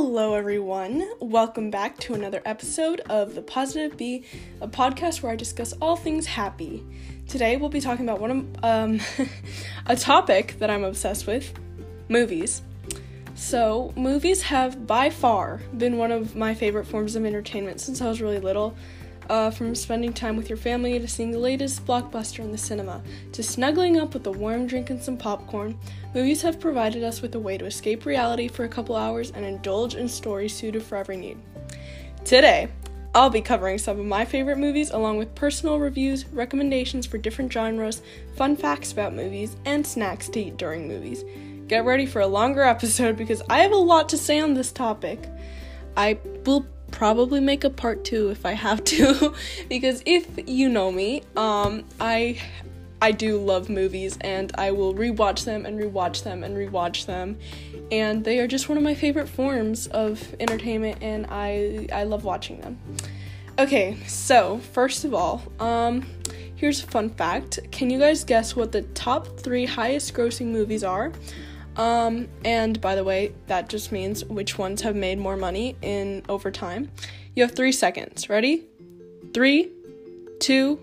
Hello, 0.00 0.34
everyone. 0.34 1.04
Welcome 1.18 1.72
back 1.72 1.98
to 1.98 2.14
another 2.14 2.40
episode 2.44 3.00
of 3.10 3.34
The 3.34 3.42
Positive 3.42 3.96
Bee, 3.96 4.24
a 4.60 4.68
podcast 4.68 5.22
where 5.22 5.32
I 5.32 5.34
discuss 5.34 5.72
all 5.82 5.96
things 5.96 6.24
happy. 6.24 6.86
Today, 7.26 7.56
we'll 7.56 7.68
be 7.68 7.80
talking 7.80 8.08
about 8.08 8.20
one 8.20 8.30
of 8.30 8.64
um, 8.64 9.00
a 9.86 9.96
topic 9.96 10.54
that 10.60 10.70
I'm 10.70 10.84
obsessed 10.84 11.26
with: 11.26 11.52
movies. 12.08 12.62
So, 13.34 13.92
movies 13.96 14.42
have 14.42 14.86
by 14.86 15.10
far 15.10 15.60
been 15.76 15.98
one 15.98 16.12
of 16.12 16.36
my 16.36 16.54
favorite 16.54 16.86
forms 16.86 17.16
of 17.16 17.24
entertainment 17.24 17.80
since 17.80 18.00
I 18.00 18.06
was 18.06 18.22
really 18.22 18.38
little. 18.38 18.76
Uh, 19.28 19.50
from 19.50 19.74
spending 19.74 20.12
time 20.12 20.36
with 20.36 20.48
your 20.48 20.56
family 20.56 20.98
to 20.98 21.06
seeing 21.06 21.30
the 21.30 21.38
latest 21.38 21.84
blockbuster 21.84 22.38
in 22.38 22.50
the 22.50 22.56
cinema 22.56 23.02
to 23.30 23.42
snuggling 23.42 24.00
up 24.00 24.14
with 24.14 24.26
a 24.26 24.32
warm 24.32 24.66
drink 24.66 24.88
and 24.88 25.02
some 25.02 25.18
popcorn, 25.18 25.78
movies 26.14 26.40
have 26.40 26.58
provided 26.58 27.04
us 27.04 27.20
with 27.20 27.34
a 27.34 27.38
way 27.38 27.58
to 27.58 27.66
escape 27.66 28.06
reality 28.06 28.48
for 28.48 28.64
a 28.64 28.68
couple 28.68 28.96
hours 28.96 29.30
and 29.32 29.44
indulge 29.44 29.94
in 29.94 30.08
stories 30.08 30.54
suited 30.54 30.82
for 30.82 30.96
every 30.96 31.18
need. 31.18 31.36
Today, 32.24 32.68
I'll 33.14 33.28
be 33.28 33.42
covering 33.42 33.76
some 33.76 34.00
of 34.00 34.06
my 34.06 34.24
favorite 34.24 34.58
movies 34.58 34.90
along 34.90 35.18
with 35.18 35.34
personal 35.34 35.78
reviews, 35.78 36.26
recommendations 36.28 37.04
for 37.04 37.18
different 37.18 37.52
genres, 37.52 38.00
fun 38.34 38.56
facts 38.56 38.92
about 38.92 39.14
movies, 39.14 39.56
and 39.66 39.86
snacks 39.86 40.28
to 40.30 40.40
eat 40.40 40.56
during 40.56 40.88
movies. 40.88 41.24
Get 41.66 41.84
ready 41.84 42.06
for 42.06 42.20
a 42.20 42.26
longer 42.26 42.62
episode 42.62 43.16
because 43.18 43.42
I 43.50 43.58
have 43.58 43.72
a 43.72 43.76
lot 43.76 44.08
to 44.10 44.16
say 44.16 44.40
on 44.40 44.54
this 44.54 44.72
topic. 44.72 45.28
I 45.98 46.18
will 46.46 46.66
probably 46.90 47.40
make 47.40 47.64
a 47.64 47.70
part 47.70 48.04
two 48.04 48.30
if 48.30 48.44
I 48.44 48.52
have 48.52 48.82
to, 48.84 49.34
because 49.68 50.02
if 50.06 50.26
you 50.48 50.68
know 50.68 50.90
me, 50.90 51.22
um, 51.36 51.84
I 52.00 52.40
I 53.00 53.12
do 53.12 53.38
love 53.38 53.70
movies 53.70 54.18
and 54.20 54.50
I 54.58 54.72
will 54.72 54.92
rewatch 54.92 55.44
them 55.44 55.66
and 55.66 55.78
rewatch 55.78 56.24
them 56.24 56.42
and 56.42 56.56
rewatch 56.56 57.06
them. 57.06 57.38
And 57.92 58.24
they 58.24 58.40
are 58.40 58.48
just 58.48 58.68
one 58.68 58.76
of 58.76 58.82
my 58.84 58.94
favorite 58.94 59.28
forms 59.28 59.86
of 59.88 60.34
entertainment 60.40 60.98
and 61.00 61.26
I 61.30 61.86
I 61.92 62.04
love 62.04 62.24
watching 62.24 62.60
them. 62.60 62.78
Okay, 63.58 63.96
so 64.06 64.58
first 64.72 65.04
of 65.04 65.14
all, 65.14 65.42
um 65.60 66.06
here's 66.56 66.82
a 66.82 66.86
fun 66.88 67.10
fact. 67.10 67.60
Can 67.70 67.88
you 67.88 68.00
guys 68.00 68.24
guess 68.24 68.56
what 68.56 68.72
the 68.72 68.82
top 68.82 69.38
3 69.38 69.64
highest 69.64 70.12
grossing 70.12 70.46
movies 70.46 70.82
are? 70.82 71.12
Um, 71.78 72.28
and 72.44 72.80
by 72.80 72.96
the 72.96 73.04
way, 73.04 73.32
that 73.46 73.68
just 73.68 73.92
means 73.92 74.24
which 74.24 74.58
ones 74.58 74.82
have 74.82 74.96
made 74.96 75.18
more 75.18 75.36
money 75.36 75.76
in 75.80 76.24
over 76.28 76.50
time. 76.50 76.90
You 77.36 77.44
have 77.44 77.54
three 77.54 77.72
seconds. 77.72 78.28
Ready? 78.28 78.66
Three, 79.32 79.70
two, 80.40 80.80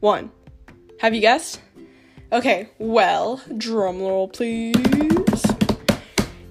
one. 0.00 0.30
Have 1.00 1.14
you 1.14 1.22
guessed? 1.22 1.60
Okay, 2.30 2.68
well, 2.78 3.40
drum 3.56 4.00
roll 4.00 4.28
please. 4.28 4.74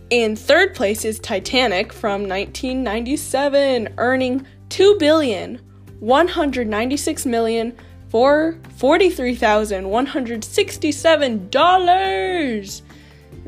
In 0.09 0.35
third 0.35 0.73
place 0.73 1.05
is 1.05 1.19
Titanic 1.19 1.93
from 1.93 2.21
1997, 2.21 3.93
earning 3.97 4.47
two 4.69 4.97
billion 4.97 5.61
one 5.99 6.27
hundred 6.27 6.67
ninety-six 6.67 7.25
million 7.25 7.75
for 8.09 8.57
forty-three 8.77 9.35
thousand 9.35 9.89
one 9.89 10.05
hundred 10.05 10.43
sixty-seven 10.43 11.49
dollars 11.49 12.81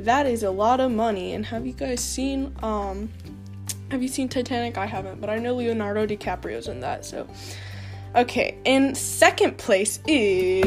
that 0.06 0.26
is 0.26 0.44
a 0.44 0.52
lot 0.52 0.80
of 0.80 0.92
money. 0.92 1.34
And 1.34 1.46
have 1.46 1.66
you 1.66 1.74
guys 1.74 2.02
seen 2.02 2.56
um 2.62 3.10
have 3.92 4.02
you 4.04 4.08
seen 4.08 4.30
Titanic? 4.30 4.78
I 4.78 4.86
haven't, 4.86 5.20
but 5.20 5.30
I 5.30 5.38
know 5.38 5.56
Leonardo 5.56 6.06
DiCaprio's 6.06 6.68
in 6.68 6.82
that. 6.82 7.06
So 7.06 7.28
okay, 8.16 8.58
in 8.66 8.94
second 8.96 9.58
place 9.58 10.00
is 10.06 10.66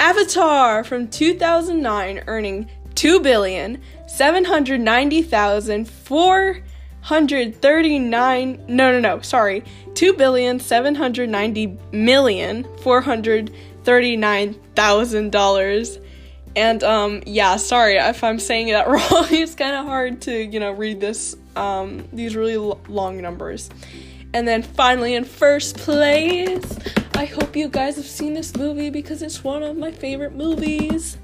Avatar 0.00 0.84
from 0.84 1.08
2009 1.08 2.24
earning 2.26 2.68
2 2.94 3.20
billion 3.20 3.80
790,000 4.06 5.88
439 5.88 8.64
no 8.68 8.92
no 8.92 9.00
no 9.00 9.20
sorry 9.20 9.62
2 9.94 10.14
billion 10.14 10.58
790 10.58 11.78
million 11.92 12.66
439 12.78 14.54
thousand 14.74 15.30
dollars 15.30 15.98
and 16.58 16.82
um, 16.82 17.22
yeah, 17.24 17.56
sorry 17.56 17.96
if 17.96 18.24
I'm 18.24 18.40
saying 18.40 18.68
that 18.68 18.88
wrong. 18.88 19.26
it's 19.30 19.54
kind 19.54 19.76
of 19.76 19.86
hard 19.86 20.22
to 20.22 20.32
you 20.44 20.58
know 20.60 20.72
read 20.72 21.00
this 21.00 21.36
um, 21.56 22.06
these 22.12 22.34
really 22.36 22.54
l- 22.54 22.80
long 22.88 23.22
numbers. 23.22 23.70
And 24.34 24.46
then 24.46 24.62
finally, 24.62 25.14
in 25.14 25.24
first 25.24 25.78
place, 25.78 26.78
I 27.14 27.24
hope 27.24 27.56
you 27.56 27.68
guys 27.68 27.96
have 27.96 28.04
seen 28.04 28.34
this 28.34 28.54
movie 28.56 28.90
because 28.90 29.22
it's 29.22 29.42
one 29.42 29.62
of 29.62 29.76
my 29.76 29.90
favorite 29.90 30.34
movies. 30.34 31.16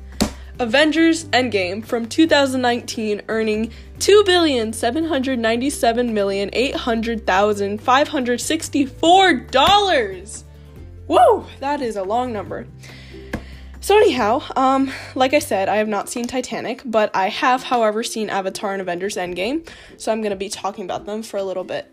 Avengers 0.60 1.24
Endgame 1.26 1.84
from 1.84 2.06
2019 2.06 3.22
earning 3.28 3.72
two 3.98 4.22
billion 4.24 4.72
seven 4.72 5.04
hundred 5.04 5.40
ninety-seven 5.40 6.14
million 6.14 6.48
eight 6.52 6.76
hundred 6.76 7.26
thousand 7.26 7.82
five 7.82 8.06
hundred 8.06 8.40
sixty-four 8.40 9.34
dollars. 9.34 10.44
Whoa, 11.08 11.44
that 11.58 11.82
is 11.82 11.96
a 11.96 12.04
long 12.04 12.32
number. 12.32 12.66
So 13.84 13.98
anyhow, 13.98 14.40
um, 14.56 14.90
like 15.14 15.34
I 15.34 15.40
said, 15.40 15.68
I 15.68 15.76
have 15.76 15.88
not 15.88 16.08
seen 16.08 16.26
Titanic, 16.26 16.80
but 16.86 17.14
I 17.14 17.28
have, 17.28 17.64
however, 17.64 18.02
seen 18.02 18.30
Avatar 18.30 18.72
and 18.72 18.80
Avengers 18.80 19.16
Endgame. 19.16 19.68
So 19.98 20.10
I'm 20.10 20.22
gonna 20.22 20.36
be 20.36 20.48
talking 20.48 20.86
about 20.86 21.04
them 21.04 21.22
for 21.22 21.36
a 21.36 21.42
little 21.42 21.64
bit. 21.64 21.92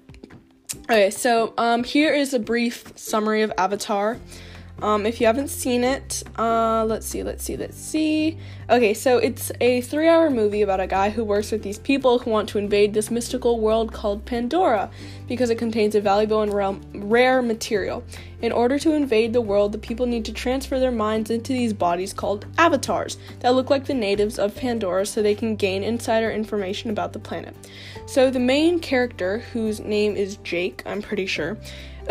Okay, 0.83 1.09
so 1.09 1.53
um, 1.57 1.83
here 1.83 2.13
is 2.13 2.33
a 2.33 2.39
brief 2.39 2.93
summary 2.95 3.41
of 3.41 3.51
Avatar. 3.57 4.17
Um, 4.81 5.05
if 5.05 5.21
you 5.21 5.27
haven't 5.27 5.49
seen 5.49 5.83
it, 5.83 6.23
uh, 6.39 6.83
let's 6.85 7.05
see, 7.05 7.21
let's 7.21 7.43
see, 7.43 7.55
let's 7.55 7.77
see. 7.77 8.37
Okay, 8.69 8.95
so 8.95 9.19
it's 9.19 9.51
a 9.61 9.81
three 9.81 10.07
hour 10.07 10.31
movie 10.31 10.63
about 10.63 10.79
a 10.79 10.87
guy 10.87 11.11
who 11.11 11.23
works 11.23 11.51
with 11.51 11.61
these 11.61 11.77
people 11.77 12.17
who 12.17 12.31
want 12.31 12.49
to 12.49 12.57
invade 12.57 12.93
this 12.93 13.11
mystical 13.11 13.59
world 13.59 13.93
called 13.93 14.25
Pandora 14.25 14.89
because 15.27 15.51
it 15.51 15.59
contains 15.59 15.93
a 15.93 16.01
valuable 16.01 16.41
and 16.41 17.11
rare 17.11 17.41
material. 17.43 18.03
In 18.41 18.51
order 18.51 18.79
to 18.79 18.93
invade 18.93 19.33
the 19.33 19.41
world, 19.41 19.71
the 19.71 19.77
people 19.77 20.07
need 20.07 20.25
to 20.25 20.33
transfer 20.33 20.79
their 20.79 20.91
minds 20.91 21.29
into 21.29 21.53
these 21.53 21.73
bodies 21.73 22.11
called 22.11 22.47
avatars 22.57 23.17
that 23.41 23.53
look 23.53 23.69
like 23.69 23.85
the 23.85 23.93
natives 23.93 24.39
of 24.39 24.55
Pandora 24.55 25.05
so 25.05 25.21
they 25.21 25.35
can 25.35 25.55
gain 25.55 25.83
insider 25.83 26.31
information 26.31 26.89
about 26.89 27.13
the 27.13 27.19
planet. 27.19 27.55
So 28.07 28.31
the 28.31 28.39
main 28.39 28.79
character, 28.79 29.39
whose 29.53 29.79
name 29.79 30.15
is 30.15 30.37
Jake, 30.37 30.81
I'm 30.87 31.03
pretty 31.03 31.27
sure, 31.27 31.55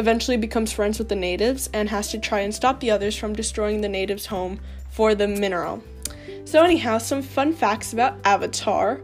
eventually 0.00 0.37
becomes 0.37 0.72
friends 0.72 0.99
with 0.99 1.09
the 1.09 1.15
natives 1.15 1.71
and 1.72 1.88
has 1.91 2.09
to 2.11 2.19
try 2.19 2.41
and 2.41 2.53
stop 2.53 2.81
the 2.81 2.91
others 2.91 3.16
from 3.16 3.34
destroying 3.34 3.83
the 3.83 3.88
natives' 3.88 4.27
home 4.27 4.59
for 4.91 5.15
the 5.15 5.28
mineral. 5.28 5.84
So, 6.44 6.65
anyhow, 6.65 6.99
some 6.99 7.22
fun 7.22 7.53
facts 7.53 7.93
about 7.93 8.19
Avatar. 8.25 9.00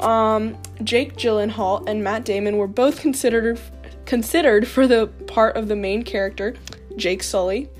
Um, 0.00 0.58
Jake 0.84 1.16
Gyllenhaal 1.16 1.88
and 1.88 2.04
Matt 2.04 2.24
Damon 2.24 2.58
were 2.58 2.66
both 2.66 3.00
considered 3.00 3.58
considered 4.04 4.66
for 4.66 4.86
the 4.86 5.06
part 5.28 5.56
of 5.56 5.68
the 5.68 5.76
main 5.76 6.02
character, 6.02 6.54
Jake 6.96 7.22
Sully. 7.22 7.70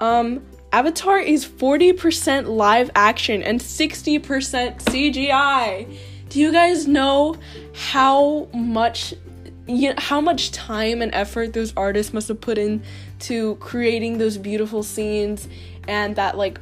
Um, 0.00 0.44
Avatar 0.70 1.18
is 1.18 1.46
40% 1.46 2.46
live 2.46 2.90
action 2.94 3.42
and 3.42 3.58
60% 3.58 4.20
CGI. 4.84 5.98
Do 6.28 6.40
you 6.40 6.52
guys 6.52 6.86
know 6.86 7.36
how 7.74 8.48
much 8.54 9.14
you 9.66 9.90
know, 9.90 9.94
how 9.98 10.20
much 10.20 10.50
time 10.50 11.02
and 11.02 11.14
effort 11.14 11.52
those 11.52 11.72
artists 11.76 12.12
must 12.12 12.28
have 12.28 12.40
put 12.40 12.58
in 12.58 12.82
to 13.20 13.56
creating 13.56 14.18
those 14.18 14.38
beautiful 14.38 14.82
scenes 14.82 15.48
and 15.86 16.16
that 16.16 16.36
like 16.36 16.60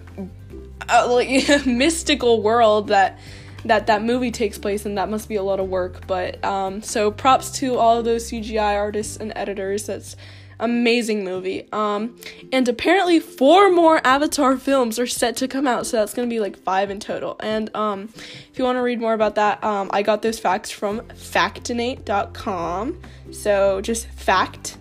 uh, 0.88 1.06
like 1.10 1.66
mystical 1.66 2.42
world 2.42 2.88
that 2.88 3.18
that 3.64 3.86
that 3.88 4.02
movie 4.02 4.30
takes 4.30 4.58
place 4.58 4.86
in. 4.86 4.94
That 4.94 5.10
must 5.10 5.28
be 5.28 5.36
a 5.36 5.42
lot 5.42 5.60
of 5.60 5.68
work 5.68 6.06
but 6.06 6.42
um 6.44 6.82
so 6.82 7.10
props 7.10 7.50
to 7.58 7.76
all 7.76 7.98
of 7.98 8.04
those 8.04 8.30
CGI 8.30 8.76
artists 8.76 9.16
and 9.16 9.32
editors 9.36 9.86
that's 9.86 10.16
amazing 10.60 11.24
movie. 11.24 11.66
Um 11.72 12.16
and 12.52 12.68
apparently 12.68 13.20
four 13.20 13.70
more 13.70 14.04
avatar 14.06 14.56
films 14.56 14.98
are 14.98 15.06
set 15.06 15.36
to 15.38 15.48
come 15.48 15.66
out 15.66 15.86
so 15.86 15.96
that's 15.96 16.14
to 16.14 16.26
be 16.26 16.40
like 16.40 16.56
5 16.56 16.90
in 16.90 17.00
total. 17.00 17.36
And 17.40 17.74
um 17.74 18.10
if 18.14 18.58
you 18.58 18.64
want 18.64 18.76
to 18.76 18.82
read 18.82 19.00
more 19.00 19.14
about 19.14 19.36
that 19.36 19.62
um 19.64 19.90
I 19.92 20.02
got 20.02 20.22
those 20.22 20.38
facts 20.38 20.70
from 20.70 21.00
factinate.com 21.00 23.00
so 23.32 23.80
just 23.80 24.08
fact 24.08 24.76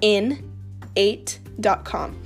in 0.00 0.44
8.com 0.96 2.20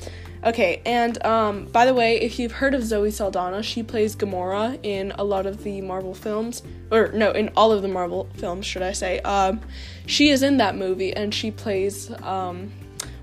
Okay, 0.45 0.83
and 0.85 1.25
um, 1.25 1.67
by 1.67 1.87
the 1.87 1.95
way, 1.95 2.21
if 2.21 2.39
you've 2.39 2.51
heard 2.51 2.75
of 2.75 2.83
Zoe 2.83 3.13
Saldana, 3.13 3.63
she 3.63 3.85
plays 3.85 4.17
Gamora 4.17 4.77
in 4.83 5.13
a 5.13 5.23
lot 5.23 5.47
of 5.47 5.63
the 5.63 5.81
Marvel 5.83 6.15
films, 6.15 6.65
or 6.91 7.13
no, 7.13 7.31
in 7.31 7.51
all 7.57 7.71
of 7.71 7.83
the 7.83 7.89
Marvel 7.89 8.29
films, 8.35 8.67
should 8.67 8.83
I 8.83 8.91
say? 8.91 9.21
Um, 9.21 9.61
she 10.07 10.31
is 10.31 10.43
in 10.43 10.57
that 10.59 10.77
movie, 10.77 11.13
and 11.13 11.35
she 11.35 11.51
plays 11.51 12.11
um, 12.23 12.73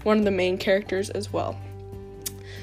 one 0.04 0.18
of 0.18 0.26
the 0.26 0.32
main 0.32 0.58
characters 0.58 1.10
as 1.10 1.32
well. 1.32 1.60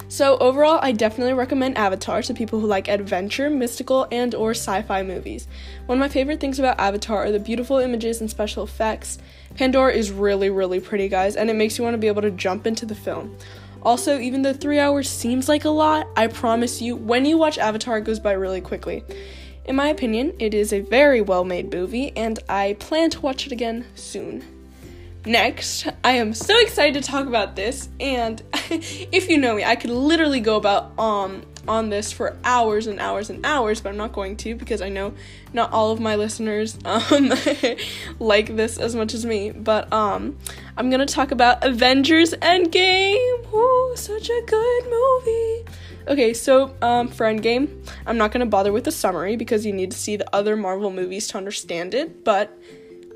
So 0.08 0.38
overall, 0.38 0.78
I 0.82 0.92
definitely 0.92 1.34
recommend 1.34 1.76
Avatar 1.76 2.22
to 2.22 2.32
people 2.32 2.60
who 2.60 2.66
like 2.68 2.86
adventure, 2.86 3.50
mystical, 3.50 4.06
and 4.12 4.36
or 4.36 4.52
sci-fi 4.52 5.02
movies. 5.02 5.48
One 5.86 5.98
of 5.98 6.00
my 6.00 6.08
favorite 6.08 6.38
things 6.38 6.60
about 6.60 6.78
Avatar 6.78 7.24
are 7.24 7.32
the 7.32 7.40
beautiful 7.40 7.78
images 7.78 8.20
and 8.20 8.30
special 8.30 8.62
effects. 8.62 9.18
Pandora 9.56 9.92
is 9.92 10.12
really, 10.12 10.48
really 10.48 10.78
pretty, 10.78 11.08
guys, 11.08 11.34
and 11.34 11.50
it 11.50 11.56
makes 11.56 11.76
you 11.76 11.82
want 11.82 11.94
to 11.94 11.98
be 11.98 12.06
able 12.06 12.22
to 12.22 12.30
jump 12.30 12.68
into 12.68 12.86
the 12.86 12.94
film. 12.94 13.36
Also, 13.82 14.18
even 14.18 14.42
though 14.42 14.52
three 14.52 14.78
hours 14.78 15.08
seems 15.08 15.48
like 15.48 15.64
a 15.64 15.70
lot, 15.70 16.06
I 16.16 16.28
promise 16.28 16.80
you, 16.80 16.94
when 16.94 17.24
you 17.24 17.36
watch 17.36 17.58
Avatar, 17.58 17.98
it 17.98 18.04
goes 18.04 18.20
by 18.20 18.32
really 18.32 18.60
quickly. 18.60 19.02
In 19.66 19.74
my 19.74 19.88
opinion, 19.88 20.32
it 20.38 20.54
is 20.54 20.72
a 20.72 20.78
very 20.78 21.20
well 21.20 21.44
made 21.44 21.72
movie, 21.72 22.12
and 22.16 22.38
I 22.48 22.76
plan 22.78 23.10
to 23.10 23.20
watch 23.20 23.46
it 23.46 23.52
again 23.52 23.84
soon. 23.96 24.44
Next, 25.24 25.88
I 26.04 26.12
am 26.12 26.34
so 26.34 26.56
excited 26.60 27.02
to 27.02 27.10
talk 27.10 27.26
about 27.26 27.56
this, 27.56 27.88
and 27.98 28.40
if 28.70 29.28
you 29.28 29.38
know 29.38 29.56
me, 29.56 29.64
I 29.64 29.74
could 29.74 29.90
literally 29.90 30.38
go 30.38 30.54
about 30.54 30.96
um 31.00 31.42
on 31.66 31.88
this 31.88 32.12
for 32.12 32.36
hours 32.44 32.86
and 32.86 33.00
hours 33.00 33.28
and 33.28 33.44
hours, 33.44 33.80
but 33.80 33.88
I'm 33.88 33.96
not 33.96 34.12
going 34.12 34.36
to 34.36 34.54
because 34.54 34.80
I 34.80 34.88
know 34.88 35.14
not 35.52 35.72
all 35.72 35.90
of 35.90 35.98
my 35.98 36.14
listeners 36.14 36.78
um 36.84 37.32
like 38.20 38.54
this 38.54 38.78
as 38.78 38.94
much 38.94 39.14
as 39.14 39.26
me. 39.26 39.50
But 39.50 39.92
um 39.92 40.38
I'm 40.76 40.90
gonna 40.90 41.06
talk 41.06 41.32
about 41.32 41.64
Avengers 41.64 42.34
Endgame. 42.34 43.96
Such 43.96 44.30
a 44.30 44.42
good 44.46 44.84
movie. 44.84 45.64
Okay, 46.08 46.32
so 46.35 46.75
um, 46.82 47.08
for 47.08 47.26
Endgame, 47.26 47.69
I'm 48.06 48.17
not 48.17 48.31
gonna 48.31 48.47
bother 48.47 48.73
with 48.73 48.85
the 48.85 48.93
summary 48.93 49.37
because 49.37 49.67
you 49.67 49.73
need 49.73 49.91
to 49.91 49.99
see 49.99 50.17
the 50.17 50.35
other 50.35 50.56
Marvel 50.56 50.91
movies 50.91 51.26
to 51.29 51.38
understand 51.38 51.94
it, 51.94 52.25
but 52.25 52.56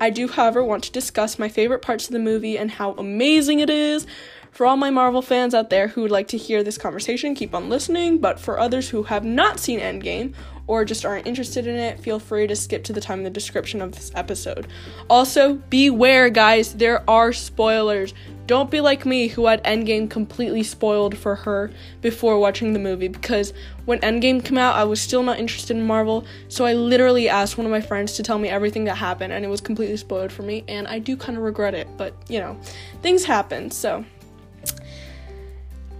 I 0.01 0.09
do, 0.09 0.27
however, 0.27 0.63
want 0.63 0.83
to 0.85 0.91
discuss 0.91 1.37
my 1.37 1.47
favorite 1.47 1.83
parts 1.83 2.07
of 2.07 2.13
the 2.13 2.19
movie 2.19 2.57
and 2.57 2.71
how 2.71 2.93
amazing 2.93 3.59
it 3.59 3.69
is. 3.69 4.07
For 4.51 4.65
all 4.65 4.75
my 4.75 4.89
Marvel 4.89 5.21
fans 5.21 5.53
out 5.53 5.69
there 5.69 5.87
who 5.87 6.01
would 6.01 6.11
like 6.11 6.27
to 6.29 6.37
hear 6.37 6.63
this 6.63 6.77
conversation, 6.77 7.35
keep 7.35 7.55
on 7.55 7.69
listening, 7.69 8.17
but 8.17 8.39
for 8.39 8.59
others 8.59 8.89
who 8.89 9.03
have 9.03 9.23
not 9.23 9.59
seen 9.59 9.79
Endgame 9.79 10.33
or 10.67 10.83
just 10.83 11.05
aren't 11.05 11.27
interested 11.27 11.67
in 11.67 11.75
it, 11.75 11.99
feel 11.99 12.19
free 12.19 12.47
to 12.47 12.55
skip 12.55 12.83
to 12.85 12.93
the 12.93 12.99
time 12.99 13.19
in 13.19 13.23
the 13.23 13.29
description 13.29 13.81
of 13.81 13.93
this 13.93 14.11
episode. 14.15 14.67
Also, 15.09 15.53
beware, 15.53 16.29
guys, 16.29 16.73
there 16.73 17.09
are 17.09 17.31
spoilers. 17.31 18.13
Don't 18.51 18.69
be 18.69 18.81
like 18.81 19.05
me, 19.05 19.29
who 19.29 19.45
had 19.45 19.63
Endgame 19.63 20.09
completely 20.09 20.61
spoiled 20.61 21.17
for 21.17 21.35
her 21.35 21.71
before 22.01 22.37
watching 22.37 22.73
the 22.73 22.79
movie, 22.79 23.07
because 23.07 23.53
when 23.85 23.99
Endgame 23.99 24.43
came 24.43 24.57
out, 24.57 24.75
I 24.75 24.83
was 24.83 24.99
still 24.99 25.23
not 25.23 25.39
interested 25.39 25.77
in 25.77 25.87
Marvel, 25.87 26.25
so 26.49 26.65
I 26.65 26.73
literally 26.73 27.29
asked 27.29 27.57
one 27.57 27.65
of 27.65 27.71
my 27.71 27.79
friends 27.79 28.17
to 28.17 28.23
tell 28.23 28.37
me 28.37 28.49
everything 28.49 28.83
that 28.83 28.95
happened, 28.95 29.31
and 29.31 29.45
it 29.45 29.47
was 29.47 29.61
completely 29.61 29.95
spoiled 29.95 30.33
for 30.33 30.43
me, 30.43 30.65
and 30.67 30.85
I 30.85 30.99
do 30.99 31.15
kind 31.15 31.37
of 31.37 31.45
regret 31.45 31.73
it, 31.73 31.87
but 31.95 32.13
you 32.27 32.41
know, 32.41 32.59
things 33.01 33.23
happen, 33.23 33.71
so. 33.71 34.03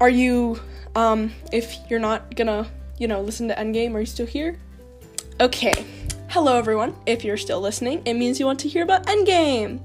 Are 0.02 0.10
you, 0.10 0.60
um, 0.94 1.32
if 1.54 1.78
you're 1.90 2.02
not 2.02 2.36
gonna, 2.36 2.70
you 2.98 3.08
know, 3.08 3.22
listen 3.22 3.48
to 3.48 3.56
Endgame, 3.56 3.94
are 3.96 4.02
you 4.02 4.06
still 4.06 4.26
here? 4.26 4.60
Okay. 5.40 5.86
Hello, 6.28 6.58
everyone. 6.58 6.98
If 7.06 7.24
you're 7.24 7.38
still 7.38 7.62
listening, 7.62 8.02
it 8.06 8.16
means 8.16 8.42
you 8.42 8.46
want 8.46 8.60
to 8.60 8.68
hear 8.68 8.84
about 8.84 9.06
Endgame. 9.06 9.80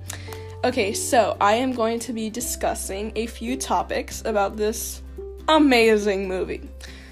Okay, 0.66 0.94
so 0.94 1.36
I 1.40 1.54
am 1.54 1.74
going 1.74 2.00
to 2.00 2.12
be 2.12 2.28
discussing 2.28 3.12
a 3.14 3.26
few 3.26 3.56
topics 3.56 4.20
about 4.24 4.56
this 4.56 5.00
amazing 5.46 6.26
movie. 6.26 6.68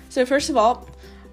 So, 0.09 0.27
first 0.27 0.51
of 0.51 0.57
all, 0.57 0.89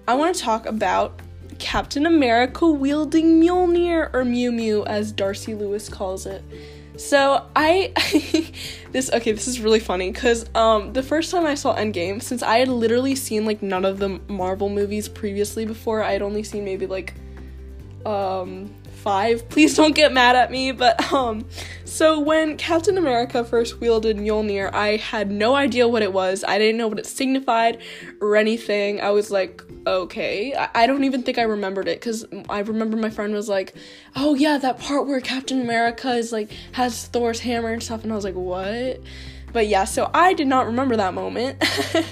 I 0.06 0.14
want 0.14 0.36
to 0.36 0.40
talk 0.40 0.66
about 0.66 1.18
Captain 1.58 2.06
America 2.06 2.70
wielding 2.70 3.42
Mjolnir, 3.42 4.14
or 4.14 4.24
Mew 4.24 4.52
Mew 4.52 4.86
as 4.86 5.10
Darcy 5.10 5.56
Lewis 5.56 5.88
calls 5.88 6.24
it. 6.24 6.44
So 6.96 7.44
I 7.56 7.92
this 8.92 9.10
okay, 9.12 9.32
this 9.32 9.48
is 9.48 9.58
really 9.58 9.80
funny 9.80 10.12
because 10.12 10.48
um 10.54 10.92
the 10.92 11.02
first 11.02 11.32
time 11.32 11.44
I 11.44 11.56
saw 11.56 11.74
Endgame, 11.74 12.22
since 12.22 12.40
I 12.44 12.58
had 12.58 12.68
literally 12.68 13.16
seen 13.16 13.46
like 13.46 13.62
none 13.62 13.84
of 13.84 13.98
the 13.98 14.20
Marvel 14.28 14.68
movies 14.68 15.08
previously 15.08 15.66
before, 15.66 16.04
I 16.04 16.12
had 16.12 16.22
only 16.22 16.44
seen 16.44 16.64
maybe 16.64 16.86
like 16.86 17.14
um 18.06 18.74
five. 19.02 19.48
Please 19.48 19.74
don't 19.74 19.94
get 19.94 20.12
mad 20.12 20.36
at 20.36 20.50
me, 20.50 20.72
but 20.72 21.12
um 21.12 21.44
so 21.84 22.18
when 22.20 22.56
Captain 22.56 22.96
America 22.96 23.44
first 23.44 23.78
wielded 23.78 24.16
Mjolnir, 24.16 24.72
I 24.72 24.96
had 24.96 25.30
no 25.30 25.54
idea 25.54 25.86
what 25.86 26.00
it 26.00 26.10
was. 26.10 26.42
I 26.42 26.56
didn't 26.58 26.78
know 26.78 26.88
what 26.88 26.98
it 26.98 27.04
signified 27.04 27.82
or 28.22 28.36
anything. 28.36 29.02
I 29.02 29.10
was 29.10 29.30
like, 29.30 29.62
okay. 29.86 30.54
I, 30.54 30.70
I 30.74 30.86
don't 30.86 31.04
even 31.04 31.22
think 31.22 31.36
I 31.36 31.42
remembered 31.42 31.88
it 31.88 32.00
because 32.00 32.24
I 32.48 32.60
remember 32.60 32.96
my 32.96 33.10
friend 33.10 33.34
was 33.34 33.46
like, 33.46 33.74
oh 34.16 34.34
yeah, 34.34 34.56
that 34.56 34.78
part 34.78 35.06
where 35.06 35.20
Captain 35.20 35.60
America 35.60 36.14
is 36.14 36.32
like 36.32 36.50
has 36.72 37.08
Thor's 37.08 37.40
hammer 37.40 37.72
and 37.72 37.82
stuff, 37.82 38.04
and 38.04 38.12
I 38.12 38.16
was 38.16 38.24
like, 38.24 38.36
what? 38.36 39.00
But 39.52 39.66
yeah, 39.66 39.84
so 39.84 40.10
I 40.14 40.32
did 40.32 40.46
not 40.46 40.66
remember 40.66 40.96
that 40.96 41.12
moment. 41.14 41.62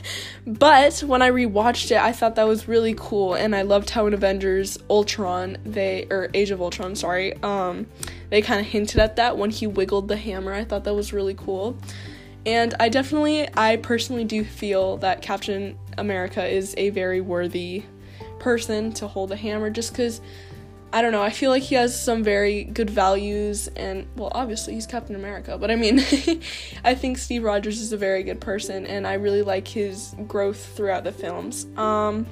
but 0.46 1.00
when 1.00 1.22
I 1.22 1.30
rewatched 1.30 1.90
it, 1.90 1.96
I 1.96 2.12
thought 2.12 2.34
that 2.36 2.46
was 2.46 2.68
really 2.68 2.94
cool 2.96 3.34
and 3.34 3.56
I 3.56 3.62
loved 3.62 3.90
how 3.90 4.06
in 4.06 4.14
Avengers 4.14 4.78
Ultron, 4.90 5.56
they 5.64 6.06
or 6.10 6.28
Age 6.34 6.50
of 6.50 6.60
Ultron, 6.60 6.94
sorry, 6.94 7.34
um 7.42 7.86
they 8.28 8.42
kind 8.42 8.60
of 8.60 8.66
hinted 8.66 9.00
at 9.00 9.16
that 9.16 9.38
when 9.38 9.50
he 9.50 9.66
wiggled 9.66 10.08
the 10.08 10.16
hammer. 10.16 10.52
I 10.52 10.64
thought 10.64 10.84
that 10.84 10.94
was 10.94 11.12
really 11.12 11.34
cool. 11.34 11.76
And 12.44 12.74
I 12.78 12.88
definitely 12.88 13.48
I 13.56 13.76
personally 13.76 14.24
do 14.24 14.44
feel 14.44 14.98
that 14.98 15.22
Captain 15.22 15.78
America 15.96 16.46
is 16.46 16.74
a 16.76 16.90
very 16.90 17.20
worthy 17.20 17.84
person 18.38 18.92
to 18.92 19.06
hold 19.06 19.32
a 19.32 19.36
hammer 19.36 19.70
just 19.70 19.94
cuz 19.94 20.20
I 20.92 21.02
don't 21.02 21.12
know, 21.12 21.22
I 21.22 21.30
feel 21.30 21.50
like 21.50 21.62
he 21.62 21.76
has 21.76 21.98
some 21.98 22.24
very 22.24 22.64
good 22.64 22.90
values, 22.90 23.68
and 23.76 24.08
well, 24.16 24.32
obviously 24.34 24.74
he's 24.74 24.86
Captain 24.86 25.14
America, 25.14 25.56
but 25.56 25.70
I 25.70 25.76
mean, 25.76 25.98
I 26.84 26.94
think 26.94 27.18
Steve 27.18 27.44
Rogers 27.44 27.80
is 27.80 27.92
a 27.92 27.96
very 27.96 28.24
good 28.24 28.40
person, 28.40 28.86
and 28.86 29.06
I 29.06 29.14
really 29.14 29.42
like 29.42 29.68
his 29.68 30.14
growth 30.26 30.58
throughout 30.76 31.04
the 31.04 31.12
films. 31.12 31.66
Um, 31.76 32.26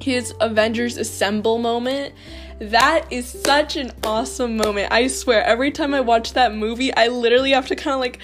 his 0.00 0.34
Avengers 0.40 0.96
Assemble 0.96 1.58
moment, 1.58 2.14
that 2.58 3.06
is 3.10 3.26
such 3.26 3.76
an 3.76 3.92
awesome 4.02 4.56
moment. 4.56 4.90
I 4.90 5.06
swear, 5.06 5.44
every 5.44 5.70
time 5.70 5.94
I 5.94 6.00
watch 6.00 6.32
that 6.32 6.52
movie, 6.52 6.92
I 6.94 7.08
literally 7.08 7.52
have 7.52 7.68
to 7.68 7.76
kind 7.76 7.94
of 7.94 8.00
like 8.00 8.18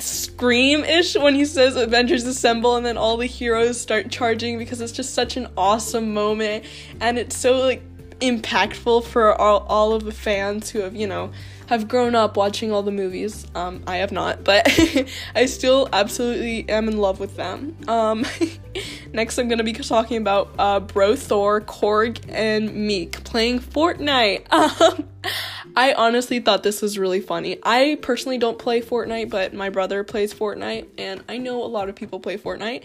scream 0.00 0.84
ish 0.84 1.16
when 1.16 1.34
he 1.34 1.44
says 1.44 1.76
Avengers 1.76 2.24
Assemble 2.24 2.76
and 2.76 2.86
then 2.86 2.96
all 2.96 3.16
the 3.16 3.26
heroes 3.26 3.80
start 3.80 4.10
charging 4.10 4.58
because 4.58 4.80
it's 4.80 4.92
just 4.92 5.14
such 5.14 5.36
an 5.36 5.48
awesome 5.56 6.14
moment 6.14 6.64
and 7.00 7.18
it's 7.18 7.36
so 7.36 7.56
like 7.58 7.82
impactful 8.20 9.04
for 9.04 9.34
all, 9.34 9.64
all 9.68 9.92
of 9.92 10.04
the 10.04 10.12
fans 10.12 10.70
who 10.70 10.80
have, 10.80 10.94
you 10.94 11.06
know, 11.06 11.30
have 11.68 11.86
grown 11.86 12.14
up 12.14 12.36
watching 12.36 12.72
all 12.72 12.82
the 12.82 12.90
movies. 12.90 13.46
Um, 13.54 13.82
I 13.86 13.96
have 13.96 14.10
not, 14.10 14.42
but 14.42 14.66
I 15.34 15.46
still 15.46 15.88
absolutely 15.92 16.68
am 16.68 16.88
in 16.88 16.96
love 16.96 17.20
with 17.20 17.36
them. 17.36 17.76
Um, 17.86 18.24
next, 19.12 19.38
I'm 19.38 19.48
gonna 19.48 19.64
be 19.64 19.72
talking 19.72 20.16
about 20.16 20.50
uh, 20.58 20.80
Bro 20.80 21.16
Thor, 21.16 21.60
Korg, 21.60 22.20
and 22.28 22.70
Miek 22.70 23.24
playing 23.24 23.60
Fortnite. 23.60 24.46
Um, 24.58 25.08
I 25.76 25.92
honestly 25.94 26.40
thought 26.40 26.62
this 26.62 26.82
was 26.82 26.98
really 26.98 27.20
funny. 27.20 27.58
I 27.62 27.98
personally 28.02 28.38
don't 28.38 28.58
play 28.58 28.80
Fortnite, 28.80 29.30
but 29.30 29.54
my 29.54 29.70
brother 29.70 30.04
plays 30.04 30.34
Fortnite, 30.34 30.86
and 30.98 31.22
I 31.28 31.38
know 31.38 31.62
a 31.62 31.66
lot 31.66 31.88
of 31.88 31.94
people 31.94 32.20
play 32.20 32.36
Fortnite, 32.36 32.82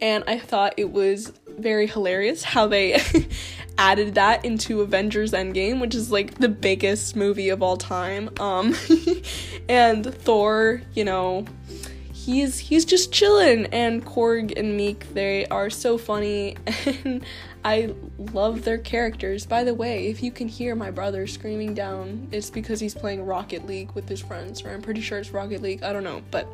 and 0.00 0.24
I 0.26 0.38
thought 0.38 0.74
it 0.76 0.90
was 0.90 1.32
very 1.58 1.86
hilarious 1.86 2.42
how 2.42 2.66
they 2.66 3.00
added 3.78 4.14
that 4.14 4.44
into 4.44 4.80
Avengers 4.80 5.32
Endgame, 5.32 5.80
which 5.80 5.94
is 5.94 6.12
like 6.12 6.38
the 6.38 6.48
biggest 6.48 7.16
movie 7.16 7.48
of 7.48 7.62
all 7.62 7.76
time. 7.76 8.30
Um 8.38 8.74
and 9.68 10.14
Thor, 10.14 10.82
you 10.94 11.04
know, 11.04 11.46
he's 12.12 12.58
he's 12.58 12.84
just 12.84 13.12
chilling 13.12 13.66
and 13.66 14.04
Korg 14.04 14.58
and 14.58 14.78
Miek 14.78 15.14
they 15.14 15.46
are 15.46 15.70
so 15.70 15.96
funny 15.96 16.56
and 17.04 17.24
I 17.66 17.92
love 18.32 18.62
their 18.62 18.78
characters. 18.78 19.44
By 19.44 19.64
the 19.64 19.74
way, 19.74 20.06
if 20.06 20.22
you 20.22 20.30
can 20.30 20.46
hear 20.46 20.76
my 20.76 20.92
brother 20.92 21.26
screaming 21.26 21.74
down, 21.74 22.28
it's 22.30 22.48
because 22.48 22.78
he's 22.78 22.94
playing 22.94 23.26
Rocket 23.26 23.66
League 23.66 23.90
with 23.90 24.08
his 24.08 24.20
friends, 24.20 24.62
or 24.62 24.70
I'm 24.70 24.80
pretty 24.80 25.00
sure 25.00 25.18
it's 25.18 25.32
Rocket 25.32 25.62
League. 25.62 25.82
I 25.82 25.92
don't 25.92 26.04
know, 26.04 26.22
but 26.30 26.46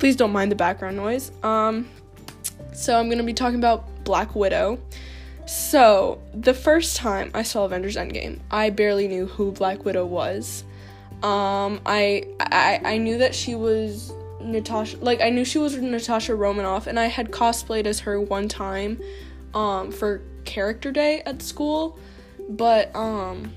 please 0.00 0.16
don't 0.16 0.32
mind 0.32 0.50
the 0.50 0.56
background 0.56 0.96
noise. 0.96 1.30
Um 1.44 1.88
so 2.72 2.98
I'm 2.98 3.08
to 3.10 3.22
be 3.22 3.32
talking 3.32 3.60
about 3.60 3.84
Black 4.02 4.34
Widow. 4.34 4.80
So, 5.46 6.20
the 6.34 6.54
first 6.54 6.96
time 6.96 7.30
I 7.34 7.42
saw 7.42 7.64
Avengers 7.64 7.96
Endgame, 7.96 8.40
I 8.50 8.70
barely 8.70 9.06
knew 9.06 9.26
who 9.26 9.52
Black 9.52 9.84
Widow 9.84 10.06
was. 10.06 10.64
Um, 11.22 11.80
I, 11.86 12.24
I 12.40 12.80
I 12.84 12.98
knew 12.98 13.18
that 13.18 13.34
she 13.34 13.54
was 13.54 14.12
Natasha, 14.40 14.96
like 14.98 15.20
I 15.20 15.30
knew 15.30 15.44
she 15.44 15.58
was 15.58 15.76
Natasha 15.76 16.34
Romanoff, 16.34 16.86
and 16.86 16.98
I 16.98 17.06
had 17.06 17.30
cosplayed 17.30 17.86
as 17.86 18.00
her 18.00 18.20
one 18.20 18.48
time, 18.48 19.00
um, 19.54 19.90
for 19.90 20.22
Character 20.50 20.90
Day 20.90 21.22
at 21.24 21.42
school, 21.42 21.96
but 22.48 22.94
um, 22.96 23.54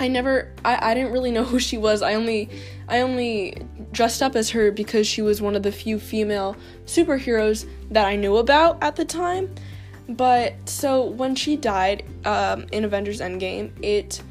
I 0.00 0.08
never, 0.08 0.50
I 0.64 0.90
I 0.90 0.94
didn't 0.94 1.12
really 1.12 1.30
know 1.30 1.44
who 1.52 1.58
she 1.58 1.76
was. 1.76 2.00
I 2.00 2.14
only, 2.14 2.48
I 2.88 3.02
only 3.02 3.56
dressed 3.92 4.22
up 4.22 4.34
as 4.34 4.48
her 4.50 4.72
because 4.72 5.06
she 5.06 5.20
was 5.20 5.42
one 5.42 5.54
of 5.54 5.62
the 5.62 5.70
few 5.70 5.98
female 5.98 6.56
superheroes 6.86 7.68
that 7.90 8.06
I 8.06 8.16
knew 8.16 8.38
about 8.38 8.82
at 8.82 8.96
the 8.96 9.04
time. 9.04 9.54
But 10.08 10.54
so 10.68 11.04
when 11.04 11.34
she 11.34 11.56
died 11.56 12.04
um, 12.24 12.66
in 12.72 12.84
Avengers 12.84 13.20
Endgame, 13.20 13.70
it 13.82 14.22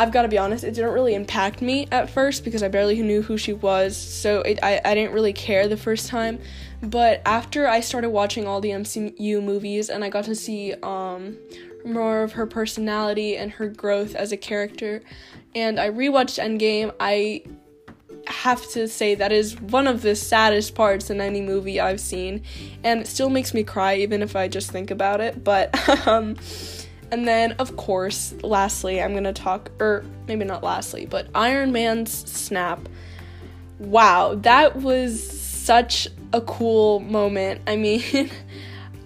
I've 0.00 0.12
got 0.12 0.22
to 0.22 0.28
be 0.28 0.38
honest, 0.38 0.64
it 0.64 0.72
didn't 0.72 0.92
really 0.92 1.14
impact 1.14 1.60
me 1.60 1.86
at 1.92 2.08
first 2.08 2.42
because 2.42 2.62
I 2.62 2.68
barely 2.68 3.00
knew 3.02 3.20
who 3.20 3.36
she 3.36 3.52
was, 3.52 3.94
so 3.94 4.40
it, 4.40 4.58
I, 4.62 4.80
I 4.82 4.94
didn't 4.94 5.12
really 5.12 5.34
care 5.34 5.68
the 5.68 5.76
first 5.76 6.08
time. 6.08 6.40
But 6.82 7.20
after 7.26 7.68
I 7.68 7.80
started 7.80 8.10
watching 8.10 8.46
all 8.46 8.60
the 8.60 8.70
MCU 8.70 9.42
movies 9.42 9.90
and 9.90 10.04
I 10.04 10.08
got 10.08 10.24
to 10.24 10.34
see 10.34 10.74
um, 10.82 11.36
more 11.84 12.22
of 12.22 12.32
her 12.32 12.46
personality 12.46 13.36
and 13.36 13.50
her 13.52 13.68
growth 13.68 14.14
as 14.14 14.32
a 14.32 14.36
character, 14.36 15.02
and 15.54 15.78
I 15.78 15.90
rewatched 15.90 16.42
Endgame, 16.42 16.94
I 16.98 17.42
have 18.26 18.66
to 18.70 18.86
say 18.88 19.14
that 19.14 19.32
is 19.32 19.60
one 19.60 19.86
of 19.86 20.02
the 20.02 20.14
saddest 20.14 20.74
parts 20.74 21.10
in 21.10 21.20
any 21.20 21.40
movie 21.40 21.80
I've 21.80 22.00
seen, 22.00 22.42
and 22.84 23.00
it 23.00 23.06
still 23.06 23.30
makes 23.30 23.52
me 23.52 23.64
cry 23.64 23.96
even 23.96 24.22
if 24.22 24.36
I 24.36 24.48
just 24.48 24.70
think 24.70 24.90
about 24.90 25.20
it. 25.20 25.42
But 25.42 25.76
um, 26.06 26.36
and 27.10 27.26
then, 27.26 27.52
of 27.52 27.76
course, 27.76 28.34
lastly, 28.42 29.02
I'm 29.02 29.14
gonna 29.14 29.32
talk, 29.32 29.70
or 29.80 30.04
maybe 30.28 30.44
not 30.44 30.62
lastly, 30.62 31.06
but 31.06 31.28
Iron 31.34 31.72
Man's 31.72 32.12
snap. 32.30 32.88
Wow, 33.78 34.36
that 34.36 34.76
was 34.76 35.28
such 35.38 36.08
a 36.32 36.40
cool 36.42 37.00
moment. 37.00 37.62
I 37.66 37.76
mean, 37.76 38.02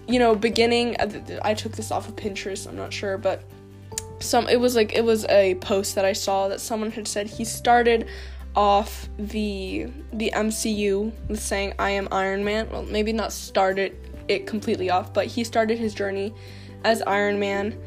you 0.09 0.19
know, 0.19 0.35
beginning, 0.35 0.97
I 1.43 1.55
took 1.55 1.73
this 1.73 1.91
off 1.91 2.09
of 2.09 2.17
Pinterest, 2.17 2.67
I'm 2.67 2.77
not 2.77 2.93
sure, 2.93 3.19
but 3.19 3.43
some 4.21 4.49
it 4.49 4.59
was 4.59 4.75
like 4.75 4.95
it 4.95 5.05
was 5.05 5.27
a 5.27 5.55
post 5.57 5.95
that 5.97 6.05
I 6.05 6.13
saw 6.13 6.49
that 6.49 6.61
someone 6.61 6.91
had 6.91 7.07
said 7.07 7.27
he 7.27 7.45
started 7.45 8.09
off 8.57 9.09
the 9.19 9.89
the 10.13 10.33
MCU 10.35 11.13
with 11.29 11.41
saying 11.41 11.75
I 11.79 11.91
am 11.91 12.09
Iron 12.11 12.45
Man. 12.45 12.71
Well, 12.71 12.85
maybe 12.85 13.13
not 13.13 13.33
started 13.33 13.97
it 14.29 14.47
completely 14.47 14.91
off, 14.91 15.13
but 15.13 15.27
he 15.27 15.45
started 15.45 15.79
his 15.79 15.93
journey 15.95 16.33
as 16.85 17.03
Iron 17.03 17.39
Man 17.39 17.79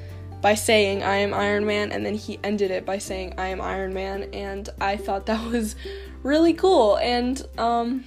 by 0.42 0.54
saying 0.54 1.02
I 1.04 1.16
am 1.18 1.34
Iron 1.34 1.66
Man 1.66 1.92
and 1.92 2.06
then 2.06 2.14
he 2.14 2.40
ended 2.44 2.70
it 2.72 2.86
by 2.86 3.00
saying 3.00 3.34
I 3.38 3.48
am 3.48 3.62
Iron 3.62 3.94
Man 3.94 4.30
and 4.34 4.70
I 4.80 4.98
thought 4.98 5.26
that 5.26 5.44
was 5.52 5.76
really 6.24 6.54
cool 6.54 6.98
and 6.98 7.42
um 7.58 8.04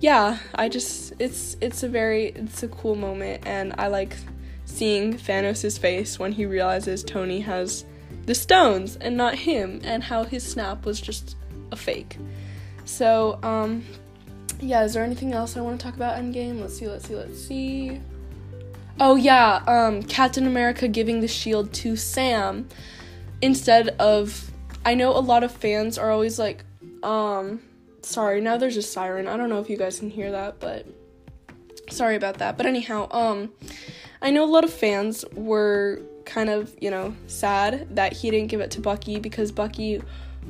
yeah, 0.00 0.38
I 0.54 0.68
just 0.68 1.14
it's 1.18 1.56
it's 1.60 1.82
a 1.82 1.88
very 1.88 2.26
it's 2.26 2.62
a 2.62 2.68
cool 2.68 2.94
moment 2.94 3.46
and 3.46 3.74
I 3.78 3.88
like 3.88 4.16
seeing 4.64 5.14
Thanos' 5.14 5.78
face 5.78 6.18
when 6.18 6.32
he 6.32 6.46
realizes 6.46 7.02
Tony 7.02 7.40
has 7.40 7.84
the 8.26 8.34
stones 8.34 8.96
and 8.96 9.16
not 9.16 9.34
him 9.34 9.80
and 9.82 10.02
how 10.02 10.22
his 10.24 10.44
snap 10.44 10.84
was 10.84 11.00
just 11.00 11.36
a 11.72 11.76
fake. 11.76 12.18
So, 12.84 13.38
um, 13.42 13.84
yeah, 14.60 14.84
is 14.84 14.94
there 14.94 15.04
anything 15.04 15.32
else 15.32 15.56
I 15.56 15.60
want 15.60 15.80
to 15.80 15.84
talk 15.84 15.96
about 15.96 16.16
Endgame? 16.16 16.60
Let's 16.60 16.78
see, 16.78 16.88
let's 16.88 17.06
see, 17.06 17.14
let's 17.16 17.38
see. 17.38 18.00
Oh, 19.00 19.16
yeah, 19.16 19.62
um, 19.66 20.02
Captain 20.02 20.46
America 20.46 20.88
giving 20.88 21.20
the 21.20 21.28
shield 21.28 21.72
to 21.74 21.96
Sam 21.96 22.68
instead 23.42 23.88
of. 24.00 24.50
I 24.84 24.94
know 24.94 25.10
a 25.10 25.20
lot 25.20 25.44
of 25.44 25.52
fans 25.52 25.98
are 25.98 26.10
always 26.10 26.38
like, 26.38 26.64
um, 27.02 27.60
sorry, 28.08 28.40
now 28.40 28.56
there's 28.56 28.76
a 28.76 28.82
siren. 28.82 29.28
I 29.28 29.36
don't 29.36 29.48
know 29.48 29.60
if 29.60 29.68
you 29.68 29.76
guys 29.76 29.98
can 29.98 30.10
hear 30.10 30.30
that, 30.32 30.60
but 30.60 30.86
sorry 31.90 32.16
about 32.16 32.38
that. 32.38 32.56
But 32.56 32.66
anyhow, 32.66 33.08
um, 33.10 33.52
I 34.22 34.30
know 34.30 34.44
a 34.44 34.50
lot 34.50 34.64
of 34.64 34.72
fans 34.72 35.24
were 35.32 36.02
kind 36.24 36.50
of, 36.50 36.74
you 36.80 36.90
know, 36.90 37.14
sad 37.26 37.94
that 37.94 38.12
he 38.14 38.30
didn't 38.30 38.48
give 38.48 38.60
it 38.60 38.70
to 38.72 38.80
Bucky 38.80 39.18
because 39.18 39.52
Bucky 39.52 40.02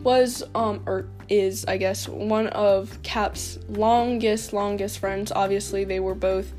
was 0.03 0.45
um 0.55 0.81
or 0.87 1.09
is 1.29 1.65
I 1.67 1.77
guess 1.77 2.09
one 2.09 2.47
of 2.49 3.03
Cap's 3.03 3.59
longest 3.69 4.53
longest 4.53 4.99
friends. 4.99 5.33
Obviously, 5.33 5.85
they 5.85 6.01
were 6.01 6.15
both 6.15 6.53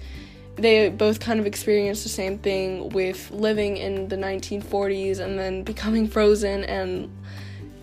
they 0.56 0.90
both 0.90 1.20
kind 1.20 1.40
of 1.40 1.46
experienced 1.46 2.04
the 2.04 2.10
same 2.10 2.38
thing 2.38 2.90
with 2.90 3.32
living 3.32 3.78
in 3.78 4.10
the 4.10 4.18
1940s 4.18 5.20
and 5.20 5.40
then 5.40 5.64
becoming 5.64 6.08
frozen 6.08 6.66
and 6.66 7.10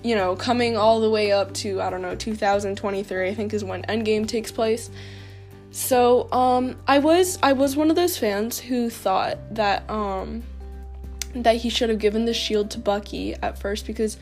you 0.07 0.15
know, 0.15 0.37
coming 0.37 0.77
all 0.77 1.01
the 1.01 1.11
way 1.11 1.33
up 1.33 1.53
to 1.55 1.81
I 1.81 1.91
don't 1.91 2.03
know 2.03 2.15
2023 2.15 3.29
I 3.29 3.35
think 3.35 3.53
is 3.53 3.65
when 3.65 3.83
Endgame 3.83 4.27
takes 4.29 4.53
place. 4.53 4.89
So, 5.73 6.33
um 6.33 6.77
I 6.87 7.01
was 7.01 7.39
I 7.43 7.53
was 7.53 7.77
one 7.77 7.91
of 7.91 7.97
those 7.97 8.17
fans 8.17 8.59
who 8.59 8.89
thought 8.89 9.39
that 9.55 9.89
um 9.91 10.45
that 11.35 11.57
he 11.57 11.69
should 11.69 11.91
have 11.91 11.99
given 11.99 12.25
the 12.25 12.33
shield 12.33 12.71
to 12.71 12.79
Bucky 12.79 13.35
at 13.35 13.59
first 13.59 13.87
because 13.87 14.17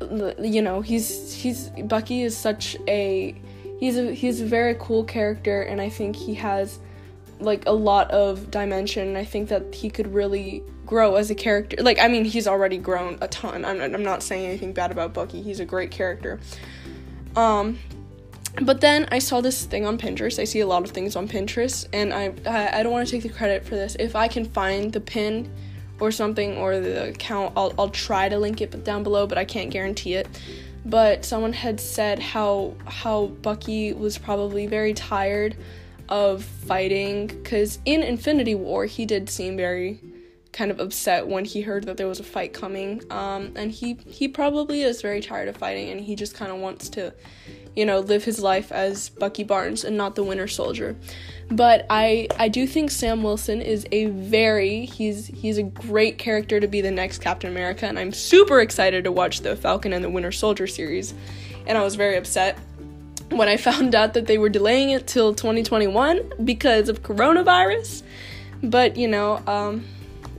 you 0.00 0.62
know 0.62 0.80
he's 0.80 1.34
he's 1.34 1.68
Bucky 1.84 2.22
is 2.22 2.36
such 2.36 2.76
a 2.88 3.34
he's 3.78 3.98
a 3.98 4.12
he's 4.12 4.40
a 4.40 4.46
very 4.46 4.76
cool 4.80 5.04
character 5.04 5.62
and 5.62 5.78
I 5.80 5.90
think 5.90 6.16
he 6.16 6.34
has 6.34 6.78
like 7.40 7.66
a 7.66 7.72
lot 7.72 8.10
of 8.10 8.50
dimension 8.50 9.16
I 9.16 9.24
think 9.24 9.48
that 9.48 9.74
he 9.74 9.90
could 9.90 10.12
really 10.12 10.62
grow 10.86 11.16
as 11.16 11.30
a 11.30 11.34
character. 11.34 11.76
Like 11.80 11.98
I 11.98 12.08
mean 12.08 12.24
he's 12.24 12.46
already 12.46 12.78
grown 12.78 13.18
a 13.20 13.28
ton. 13.28 13.64
I'm, 13.64 13.80
I'm 13.80 14.02
not 14.02 14.22
saying 14.22 14.46
anything 14.46 14.72
bad 14.72 14.90
about 14.90 15.14
Bucky. 15.14 15.42
He's 15.42 15.60
a 15.60 15.64
great 15.64 15.90
character. 15.90 16.40
Um 17.36 17.78
but 18.62 18.80
then 18.80 19.08
I 19.12 19.20
saw 19.20 19.40
this 19.40 19.64
thing 19.64 19.86
on 19.86 19.96
Pinterest. 19.96 20.40
I 20.40 20.44
see 20.44 20.60
a 20.60 20.66
lot 20.66 20.82
of 20.82 20.90
things 20.90 21.14
on 21.14 21.28
Pinterest, 21.28 21.86
and 21.92 22.12
I 22.12 22.34
I, 22.46 22.80
I 22.80 22.82
don't 22.82 22.92
want 22.92 23.06
to 23.06 23.12
take 23.12 23.22
the 23.22 23.28
credit 23.28 23.64
for 23.64 23.76
this. 23.76 23.96
If 23.98 24.16
I 24.16 24.26
can 24.28 24.44
find 24.44 24.92
the 24.92 25.00
pin 25.00 25.50
or 26.00 26.10
something 26.10 26.56
or 26.56 26.80
the 26.80 27.10
account 27.10 27.52
I'll, 27.56 27.72
I'll 27.78 27.90
try 27.90 28.28
to 28.28 28.38
link 28.38 28.60
it 28.62 28.84
down 28.84 29.02
below 29.02 29.26
but 29.26 29.38
i 29.38 29.44
can't 29.44 29.70
guarantee 29.70 30.14
it. 30.14 30.26
But 30.84 31.26
someone 31.26 31.52
had 31.52 31.78
said 31.78 32.18
how 32.18 32.74
how 32.86 33.26
bucky 33.26 33.92
was 33.92 34.16
probably 34.16 34.66
very 34.66 34.94
tired 34.94 35.56
of 36.10 36.44
fighting 36.44 37.26
because 37.26 37.78
in 37.84 38.02
infinity 38.02 38.54
war 38.54 38.86
he 38.86 39.06
did 39.06 39.28
seem 39.28 39.56
very 39.56 40.00
kind 40.52 40.70
of 40.70 40.80
upset 40.80 41.28
when 41.28 41.44
he 41.44 41.60
heard 41.60 41.84
that 41.84 41.96
there 41.96 42.08
was 42.08 42.18
a 42.18 42.24
fight 42.24 42.52
coming 42.52 43.00
um, 43.10 43.52
and 43.54 43.70
he 43.70 43.94
he 44.06 44.26
probably 44.26 44.82
is 44.82 45.00
very 45.00 45.20
tired 45.20 45.48
of 45.48 45.56
fighting 45.56 45.90
and 45.90 46.00
he 46.00 46.16
just 46.16 46.34
kind 46.34 46.50
of 46.50 46.58
wants 46.58 46.88
to 46.88 47.14
you 47.76 47.86
know 47.86 48.00
live 48.00 48.24
his 48.24 48.40
life 48.40 48.72
as 48.72 49.10
bucky 49.10 49.44
barnes 49.44 49.84
and 49.84 49.96
not 49.96 50.16
the 50.16 50.24
winter 50.24 50.48
soldier 50.48 50.96
but 51.50 51.84
I 51.90 52.28
I 52.38 52.48
do 52.48 52.66
think 52.66 52.90
Sam 52.90 53.22
Wilson 53.22 53.60
is 53.60 53.86
a 53.90 54.06
very 54.06 54.86
he's 54.86 55.26
he's 55.26 55.58
a 55.58 55.64
great 55.64 56.18
character 56.18 56.60
to 56.60 56.68
be 56.68 56.80
the 56.80 56.90
next 56.90 57.18
Captain 57.18 57.50
America 57.50 57.86
and 57.86 57.98
I'm 57.98 58.12
super 58.12 58.60
excited 58.60 59.04
to 59.04 59.12
watch 59.12 59.40
the 59.40 59.56
Falcon 59.56 59.92
and 59.92 60.04
the 60.04 60.10
Winter 60.10 60.32
Soldier 60.32 60.66
series. 60.66 61.12
And 61.66 61.76
I 61.76 61.82
was 61.82 61.94
very 61.94 62.16
upset 62.16 62.58
when 63.30 63.48
I 63.48 63.56
found 63.56 63.94
out 63.94 64.14
that 64.14 64.26
they 64.26 64.38
were 64.38 64.48
delaying 64.48 64.90
it 64.90 65.06
till 65.06 65.34
2021 65.34 66.32
because 66.44 66.88
of 66.88 67.02
coronavirus. 67.02 68.02
But, 68.62 68.96
you 68.96 69.08
know, 69.08 69.42
um 69.46 69.84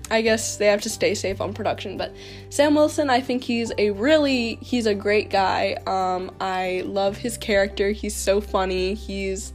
I 0.10 0.21
guess 0.21 0.57
they 0.57 0.65
have 0.65 0.81
to 0.81 0.89
stay 0.89 1.15
safe 1.15 1.39
on 1.39 1.53
production, 1.53 1.95
but 1.95 2.13
Sam 2.50 2.75
Wilson, 2.75 3.10
I 3.10 3.21
think 3.21 3.45
he's 3.45 3.71
a 3.77 3.91
really 3.91 4.55
he's 4.55 4.86
a 4.86 4.93
great 4.93 5.29
guy. 5.29 5.77
Um 5.88 6.31
I 6.41 6.83
love 6.86 7.17
his 7.17 7.38
character. 7.38 7.91
He's 7.91 8.15
so 8.15 8.41
funny. 8.41 8.93
He's 8.93 9.53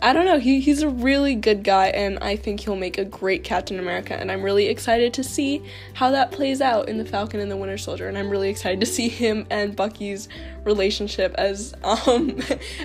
I 0.00 0.12
don't 0.12 0.26
know, 0.26 0.38
he, 0.38 0.60
he's 0.60 0.82
a 0.82 0.88
really 0.88 1.34
good 1.34 1.64
guy, 1.64 1.88
and 1.88 2.18
I 2.20 2.36
think 2.36 2.60
he'll 2.60 2.76
make 2.76 2.98
a 2.98 3.04
great 3.04 3.42
Captain 3.42 3.80
America. 3.80 4.14
And 4.14 4.30
I'm 4.30 4.42
really 4.42 4.66
excited 4.66 5.12
to 5.14 5.24
see 5.24 5.62
how 5.94 6.12
that 6.12 6.30
plays 6.30 6.60
out 6.60 6.88
in 6.88 6.98
The 6.98 7.04
Falcon 7.04 7.40
and 7.40 7.50
the 7.50 7.56
Winter 7.56 7.78
Soldier. 7.78 8.08
And 8.08 8.16
I'm 8.16 8.30
really 8.30 8.48
excited 8.48 8.78
to 8.80 8.86
see 8.86 9.08
him 9.08 9.46
and 9.50 9.74
Bucky's 9.74 10.28
relationship 10.64 11.34
as 11.36 11.74
um 11.84 12.38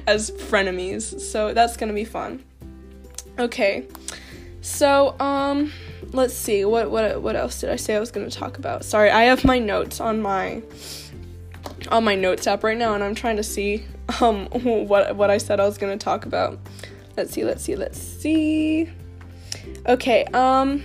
as 0.07 0.31
frenemies. 0.31 1.19
So 1.19 1.53
that's 1.53 1.77
gonna 1.77 1.93
be 1.93 2.05
fun. 2.05 2.43
Okay, 3.37 3.85
so 4.61 5.19
um, 5.19 5.71
let's 6.13 6.33
see 6.33 6.65
what 6.65 6.89
what 6.89 7.21
what 7.21 7.35
else 7.35 7.59
did 7.59 7.69
I 7.69 7.75
say 7.75 7.95
I 7.95 7.99
was 7.99 8.11
gonna 8.11 8.29
talk 8.29 8.57
about? 8.57 8.85
Sorry, 8.85 9.11
I 9.11 9.23
have 9.23 9.43
my 9.43 9.59
notes 9.59 9.99
on 9.99 10.21
my 10.21 10.61
on 11.89 12.03
my 12.03 12.15
notes 12.15 12.47
app 12.47 12.63
right 12.63 12.77
now, 12.77 12.93
and 12.95 13.03
I'm 13.03 13.13
trying 13.13 13.37
to 13.37 13.43
see 13.43 13.85
um 14.21 14.47
what 14.47 15.15
what 15.15 15.29
I 15.29 15.37
said 15.37 15.59
I 15.59 15.65
was 15.65 15.77
gonna 15.77 15.97
talk 15.97 16.25
about. 16.25 16.59
Let's 17.15 17.31
see, 17.31 17.43
let's 17.43 17.63
see, 17.63 17.75
let's 17.75 17.99
see. 17.99 18.89
Okay, 19.87 20.25
um 20.25 20.83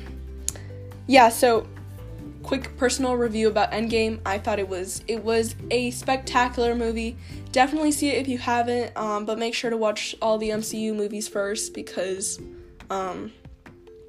yeah, 1.07 1.31
so 1.31 1.67
quick 2.43 2.77
personal 2.79 3.15
review 3.15 3.49
about 3.49 3.73
Endgame. 3.73 4.21
I 4.25 4.39
thought 4.39 4.59
it 4.59 4.69
was 4.69 5.03
it 5.07 5.23
was 5.23 5.55
a 5.71 5.91
spectacular 5.91 6.75
movie. 6.75 7.17
Definitely 7.53 7.93
see 7.93 8.09
it 8.11 8.19
if 8.19 8.29
you 8.29 8.39
haven't, 8.39 8.97
um, 8.97 9.27
but 9.27 9.39
make 9.39 9.55
sure 9.55 9.71
to 9.71 9.77
watch 9.77 10.15
all 10.23 10.39
the 10.39 10.51
MCU 10.51 10.95
movies 10.95 11.29
first 11.29 11.75
because 11.75 12.41
um 12.91 13.33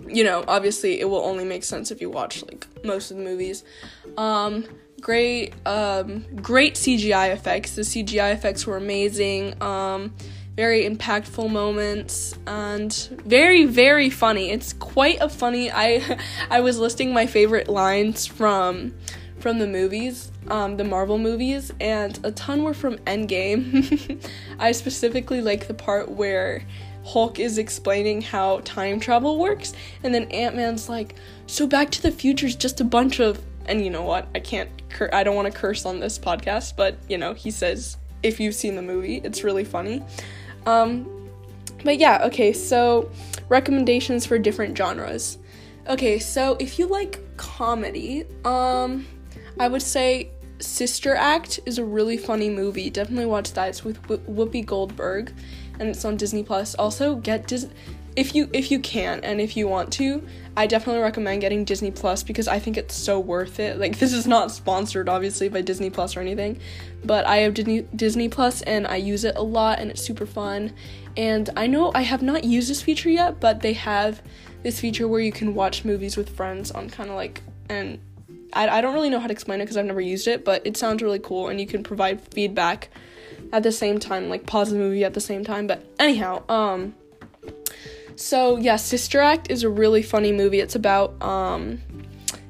you 0.08 0.24
know, 0.24 0.46
obviously 0.48 1.02
it 1.02 1.10
will 1.10 1.20
only 1.24 1.44
make 1.44 1.64
sense 1.64 1.92
if 1.92 2.00
you 2.00 2.10
watch 2.10 2.44
like 2.44 2.66
most 2.84 3.12
of 3.12 3.18
the 3.18 3.24
movies. 3.24 3.64
Um 4.18 4.66
great 5.02 5.54
um 5.66 6.26
great 6.42 6.76
CGI 6.76 7.32
effects. 7.32 7.76
The 7.76 7.82
CGI 7.82 8.34
effects 8.34 8.66
were 8.66 8.78
amazing. 8.78 9.62
Um 9.62 10.16
very 10.60 10.84
impactful 10.84 11.50
moments 11.50 12.36
and 12.46 12.92
very 13.26 13.64
very 13.64 14.10
funny. 14.10 14.52
It's 14.52 14.74
quite 14.74 15.20
a 15.22 15.30
funny 15.30 15.72
i 15.72 16.20
i 16.50 16.60
was 16.60 16.78
listing 16.78 17.14
my 17.14 17.28
favorite 17.28 17.70
lines 17.70 18.28
from 18.28 18.94
from 19.40 19.58
the 19.58 19.68
movies 19.68 20.34
um 20.50 20.76
the 20.76 20.84
marvel 20.84 21.18
movies 21.18 21.72
and 21.80 22.20
a 22.26 22.32
ton 22.34 22.64
were 22.64 22.74
from 22.74 22.98
endgame. 23.14 23.64
I 24.60 24.74
specifically 24.74 25.40
like 25.40 25.68
the 25.70 25.74
part 25.74 26.12
where 26.12 26.66
hulk 27.06 27.40
is 27.40 27.58
explaining 27.58 28.22
how 28.22 28.60
time 28.66 29.00
travel 29.00 29.40
works 29.40 29.72
and 30.04 30.14
then 30.14 30.26
ant-man's 30.26 30.90
like 30.90 31.16
so 31.48 31.68
back 31.68 31.90
to 31.90 32.02
the 32.02 32.12
future 32.12 32.48
is 32.48 32.58
just 32.58 32.82
a 32.82 32.84
bunch 32.98 33.22
of 33.22 33.40
and 33.66 33.82
you 33.82 33.90
know 33.90 34.04
what? 34.04 34.28
I 34.36 34.42
can't 34.42 34.70
cur- 34.90 35.14
i 35.14 35.24
don't 35.24 35.38
want 35.38 35.50
to 35.50 35.58
curse 35.58 35.86
on 35.86 36.02
this 36.02 36.20
podcast 36.20 36.76
but 36.76 36.98
you 37.08 37.18
know 37.18 37.34
he 37.34 37.50
says 37.50 37.96
if 38.24 38.42
you've 38.42 38.56
seen 38.56 38.76
the 38.76 38.82
movie 38.82 39.22
it's 39.24 39.46
really 39.46 39.64
funny 39.64 40.04
um, 40.66 41.30
but 41.84 41.98
yeah, 41.98 42.26
okay, 42.26 42.54
so 42.54 43.10
recommendations 43.48 44.26
for 44.26 44.38
different 44.38 44.78
genres. 44.78 45.38
Okay, 45.88 46.20
so 46.20 46.56
if 46.60 46.78
you 46.78 46.88
like 46.88 47.20
comedy, 47.38 48.26
um, 48.46 49.08
I 49.60 49.68
would 49.68 49.82
say 49.82 50.30
Sister 50.60 51.16
Act 51.16 51.60
is 51.66 51.78
a 51.78 51.86
really 51.86 52.18
funny 52.18 52.50
movie. 52.50 52.90
Definitely 52.90 53.26
watch 53.26 53.54
that. 53.54 53.70
It's 53.70 53.84
with 53.84 54.02
Whoopi 54.04 54.66
Goldberg, 54.66 55.34
and 55.80 55.90
it's 55.90 56.04
on 56.06 56.18
Disney 56.18 56.44
Plus. 56.44 56.76
Also, 56.76 57.16
get 57.16 57.48
Dis- 57.48 57.68
if 58.20 58.36
you 58.36 58.50
if 58.52 58.70
you 58.70 58.80
can 58.80 59.22
and 59.22 59.40
if 59.40 59.56
you 59.56 59.66
want 59.66 59.94
to, 59.94 60.22
I 60.58 60.68
definitely 60.68 61.02
recommend 61.02 61.40
getting 61.40 61.64
Disney 61.64 61.90
Plus 61.90 62.22
because 62.22 62.50
I 62.50 62.60
think 62.60 62.76
it's 62.76 62.94
so 62.94 63.18
worth 63.18 63.62
it. 63.62 63.80
Like 63.80 63.98
this 64.00 64.12
is 64.12 64.28
not 64.28 64.52
sponsored 64.52 65.08
obviously 65.08 65.48
by 65.48 65.62
Disney 65.62 65.90
Plus 65.90 66.18
or 66.18 66.20
anything, 66.20 66.60
but 67.06 67.26
I 67.26 67.38
have 67.38 67.54
Disney 67.54 67.84
Disney 67.96 68.28
Plus 68.28 68.62
and 68.64 68.86
I 68.86 68.98
use 68.98 69.24
it 69.24 69.38
a 69.38 69.42
lot 69.42 69.80
and 69.80 69.90
it's 69.90 70.02
super 70.02 70.26
fun. 70.26 70.74
And 71.16 71.50
I 71.56 71.68
know 71.68 71.94
I 71.96 72.02
have 72.02 72.22
not 72.22 72.44
used 72.44 72.70
this 72.70 72.82
feature 72.82 73.10
yet, 73.10 73.40
but 73.40 73.62
they 73.62 73.74
have 73.74 74.22
this 74.64 74.82
feature 74.82 75.08
where 75.08 75.22
you 75.22 75.32
can 75.32 75.56
watch 75.56 75.86
movies 75.86 76.18
with 76.18 76.30
friends 76.30 76.72
on 76.72 76.90
kind 76.90 77.10
of 77.10 77.16
like 77.16 77.42
and 77.70 78.00
I, 78.52 78.68
I 78.68 78.82
don't 78.82 78.94
really 78.94 79.10
know 79.10 79.20
how 79.20 79.28
to 79.28 79.32
explain 79.32 79.62
it 79.62 79.64
because 79.64 79.78
I've 79.78 79.86
never 79.86 80.02
used 80.02 80.28
it, 80.28 80.44
but 80.44 80.68
it 80.68 80.76
sounds 80.76 81.02
really 81.02 81.20
cool 81.20 81.48
and 81.48 81.58
you 81.62 81.68
can 81.68 81.84
provide 81.84 82.20
feedback 82.34 82.90
at 83.54 83.64
the 83.64 83.72
same 83.72 83.98
time, 83.98 84.28
like 84.28 84.46
pause 84.46 84.72
the 84.72 84.78
movie 84.78 85.06
at 85.06 85.14
the 85.14 85.22
same 85.22 85.46
time. 85.46 85.68
But 85.68 85.86
anyhow, 86.00 86.44
um 86.50 86.96
so 88.20 88.58
yeah, 88.58 88.76
Sister 88.76 89.20
Act 89.22 89.50
is 89.50 89.64
a 89.64 89.70
really 89.70 90.02
funny 90.02 90.34
movie. 90.34 90.60
It's 90.60 90.76
about 90.76 91.22
um 91.22 91.82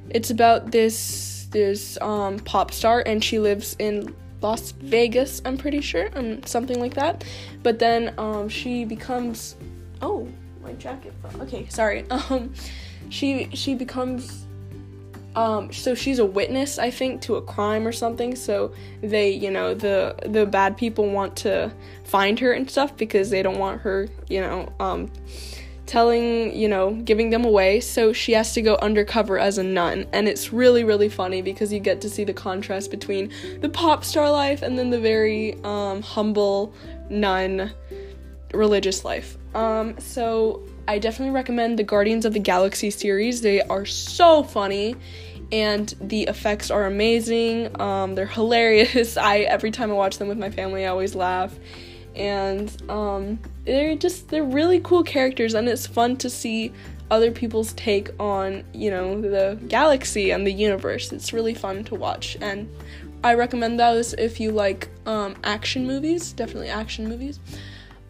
it's 0.09 0.31
about 0.31 0.71
this 0.71 1.47
this 1.51 1.97
um 2.01 2.39
pop 2.39 2.71
star 2.71 3.03
and 3.05 3.23
she 3.23 3.39
lives 3.39 3.75
in 3.77 4.15
Las 4.41 4.71
Vegas, 4.71 5.41
I'm 5.45 5.57
pretty 5.57 5.81
sure, 5.81 6.09
um 6.15 6.41
something 6.43 6.79
like 6.79 6.95
that. 6.95 7.23
But 7.61 7.77
then 7.77 8.15
um 8.17 8.49
she 8.49 8.83
becomes 8.83 9.55
oh, 10.01 10.27
my 10.63 10.73
jacket 10.73 11.13
fell. 11.21 11.41
Okay, 11.43 11.67
sorry. 11.69 12.05
Um 12.11 12.53
she 13.09 13.49
she 13.53 13.75
becomes 13.75 14.45
um 15.39 15.71
so 15.71 15.95
she's 15.95 16.19
a 16.19 16.25
witness 16.25 16.77
i 16.77 16.91
think 16.91 17.21
to 17.21 17.35
a 17.35 17.41
crime 17.41 17.87
or 17.87 17.91
something. 17.91 18.35
So 18.35 18.73
they 19.01 19.31
you 19.31 19.51
know 19.51 19.73
the 19.73 20.15
the 20.25 20.45
bad 20.45 20.77
people 20.77 21.09
want 21.09 21.35
to 21.37 21.71
find 22.03 22.39
her 22.39 22.51
and 22.51 22.69
stuff 22.69 22.95
because 22.97 23.29
they 23.29 23.41
don't 23.41 23.57
want 23.57 23.81
her 23.81 24.07
you 24.27 24.41
know 24.41 24.71
um 24.79 25.11
telling 25.85 26.55
you 26.55 26.67
know 26.67 26.93
giving 26.93 27.29
them 27.29 27.45
away. 27.45 27.79
So 27.79 28.13
she 28.13 28.33
has 28.33 28.53
to 28.53 28.61
go 28.61 28.77
undercover 28.81 29.39
as 29.39 29.57
a 29.57 29.63
nun. 29.63 30.05
And 30.13 30.27
it's 30.27 30.51
really 30.53 30.83
really 30.83 31.09
funny 31.09 31.41
because 31.41 31.71
you 31.73 31.79
get 31.79 32.01
to 32.01 32.09
see 32.09 32.23
the 32.23 32.33
contrast 32.33 32.91
between 32.91 33.31
the 33.61 33.69
pop 33.69 34.03
star 34.03 34.29
life 34.29 34.61
and 34.61 34.77
then 34.77 34.89
the 34.89 34.99
very 34.99 35.55
um 35.63 36.01
humble 36.01 36.73
nun 37.09 37.71
religious 38.53 39.05
life. 39.05 39.37
Um 39.55 39.99
so 39.99 40.63
I 40.87 40.97
definitely 40.97 41.35
recommend 41.35 41.77
the 41.77 41.83
Guardians 41.83 42.25
of 42.25 42.33
the 42.33 42.39
Galaxy 42.39 42.89
series. 42.89 43.41
They 43.41 43.61
are 43.61 43.85
so 43.85 44.41
funny 44.41 44.95
and 45.51 45.93
the 46.01 46.23
effects 46.23 46.69
are 46.71 46.85
amazing. 46.85 47.79
Um, 47.79 48.15
they're 48.15 48.25
hilarious. 48.39 49.17
I 49.17 49.39
every 49.39 49.71
time 49.71 49.91
I 49.91 49.93
watch 49.93 50.17
them 50.17 50.27
with 50.27 50.37
my 50.37 50.49
family, 50.49 50.85
I 50.85 50.89
always 50.89 51.15
laugh. 51.15 51.55
And 52.15 52.75
um, 52.89 53.39
they're 53.65 53.95
just 53.95 54.29
they're 54.29 54.43
really 54.43 54.81
cool 54.81 55.03
characters 55.03 55.53
and 55.53 55.67
it's 55.69 55.87
fun 55.87 56.17
to 56.17 56.29
see 56.29 56.73
other 57.11 57.31
people's 57.31 57.73
take 57.73 58.09
on, 58.19 58.63
you 58.73 58.91
know, 58.91 59.19
the 59.19 59.59
galaxy 59.67 60.31
and 60.31 60.45
the 60.45 60.51
universe. 60.51 61.11
It's 61.11 61.33
really 61.33 61.53
fun 61.53 61.83
to 61.85 61.95
watch 61.95 62.37
and 62.41 62.69
I 63.23 63.33
recommend 63.33 63.79
those 63.79 64.13
if 64.13 64.39
you 64.39 64.51
like 64.51 64.87
um, 65.05 65.35
action 65.43 65.85
movies, 65.85 66.31
definitely 66.31 66.69
action 66.69 67.07
movies. 67.09 67.39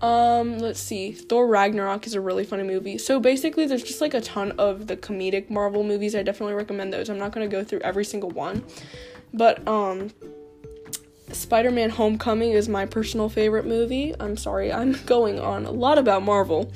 Um, 0.01 0.59
let's 0.59 0.79
see. 0.79 1.11
Thor 1.11 1.47
Ragnarok 1.47 2.07
is 2.07 2.13
a 2.13 2.21
really 2.21 2.45
funny 2.45 2.63
movie. 2.63 2.97
So 2.97 3.19
basically, 3.19 3.65
there's 3.65 3.83
just 3.83 4.01
like 4.01 4.13
a 4.13 4.21
ton 4.21 4.53
of 4.53 4.87
the 4.87 4.95
comedic 4.95 5.49
Marvel 5.49 5.83
movies. 5.83 6.15
I 6.15 6.23
definitely 6.23 6.53
recommend 6.53 6.93
those. 6.93 7.09
I'm 7.09 7.17
not 7.17 7.31
gonna 7.31 7.47
go 7.47 7.63
through 7.63 7.79
every 7.79 8.05
single 8.05 8.29
one, 8.29 8.63
but 9.33 9.65
um, 9.67 10.11
Spider-Man: 11.31 11.89
Homecoming 11.89 12.51
is 12.51 12.69
my 12.69 12.85
personal 12.85 13.27
favorite 13.27 13.65
movie. 13.65 14.15
I'm 14.19 14.37
sorry, 14.37 14.71
I'm 14.71 14.93
going 15.05 15.39
on 15.39 15.65
a 15.65 15.71
lot 15.71 15.97
about 15.97 16.23
Marvel. 16.23 16.71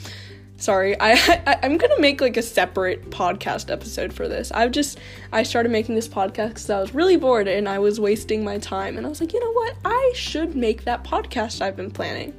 Sorry, 0.57 0.95
I, 0.99 1.13
I 1.47 1.59
I'm 1.63 1.77
gonna 1.77 2.01
make 2.01 2.19
like 2.19 2.35
a 2.35 2.41
separate 2.41 3.09
podcast 3.09 3.71
episode 3.71 4.11
for 4.11 4.27
this. 4.27 4.51
I've 4.51 4.71
just 4.71 4.99
I 5.31 5.43
started 5.43 5.71
making 5.71 5.95
this 5.95 6.09
podcast 6.09 6.49
because 6.49 6.69
I 6.69 6.81
was 6.81 6.93
really 6.93 7.15
bored 7.15 7.47
and 7.47 7.69
I 7.69 7.79
was 7.79 8.01
wasting 8.01 8.43
my 8.43 8.57
time, 8.57 8.97
and 8.97 9.05
I 9.05 9.09
was 9.09 9.21
like, 9.21 9.31
you 9.31 9.39
know 9.39 9.53
what, 9.53 9.77
I 9.85 10.11
should 10.13 10.57
make 10.57 10.83
that 10.83 11.05
podcast 11.05 11.61
I've 11.61 11.77
been 11.77 11.89
planning. 11.91 12.33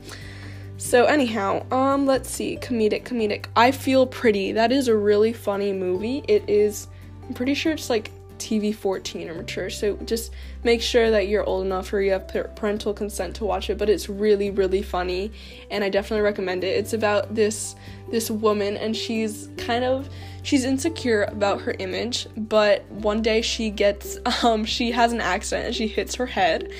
So 0.77 1.05
anyhow, 1.05 1.65
um 1.71 2.05
let's 2.07 2.29
see, 2.29 2.57
comedic, 2.57 3.05
comedic. 3.05 3.47
I 3.55 3.71
Feel 3.71 4.07
Pretty. 4.07 4.53
That 4.53 4.73
is 4.73 4.89
a 4.89 4.97
really 4.97 5.33
funny 5.33 5.73
movie. 5.73 6.25
It 6.27 6.49
is 6.49 6.89
I'm 7.27 7.35
pretty 7.35 7.55
sure 7.55 7.73
it's 7.73 7.89
like 7.89 8.11
TV 8.39 8.75
14 8.75 9.31
or 9.31 9.35
mature. 9.35 9.71
So 9.71 9.97
just 9.99 10.33
make 10.65 10.83
sure 10.83 11.13
that 11.13 11.29
you're 11.29 11.45
old 11.45 11.65
enough 11.65 11.93
or 11.93 12.01
you 12.03 12.11
have 12.11 12.27
parental 12.57 12.93
consent 12.93 13.37
to 13.37 13.45
watch 13.45 13.71
it, 13.71 13.79
but 13.79 13.89
it's 13.89 14.09
really 14.09 14.51
really 14.51 14.83
funny 14.83 15.31
and 15.71 15.85
I 15.85 15.89
definitely 15.89 16.23
recommend 16.23 16.65
it. 16.65 16.77
It's 16.77 16.93
about 16.93 17.35
this 17.35 17.77
this 18.11 18.29
woman 18.29 18.77
and 18.77 18.97
she's 18.97 19.49
kind 19.57 19.85
of 19.85 20.09
she's 20.43 20.65
insecure 20.65 21.23
about 21.23 21.61
her 21.63 21.77
image, 21.79 22.27
but 22.37 22.85
one 22.91 23.23
day 23.23 23.43
she 23.43 23.71
gets 23.71 24.19
um 24.43 24.65
she 24.65 24.91
has 24.91 25.13
an 25.13 25.21
accident 25.21 25.67
and 25.69 25.75
she 25.75 25.87
hits 25.87 26.17
her 26.17 26.27
head 26.27 26.73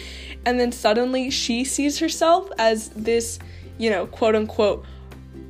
and 0.45 0.59
then 0.59 0.73
suddenly 0.73 1.31
she 1.31 1.65
sees 1.65 2.01
herself 2.01 2.51
as 2.59 2.89
this 2.91 3.39
you 3.79 3.91
know, 3.91 4.07
quote 4.07 4.35
unquote, 4.35 4.85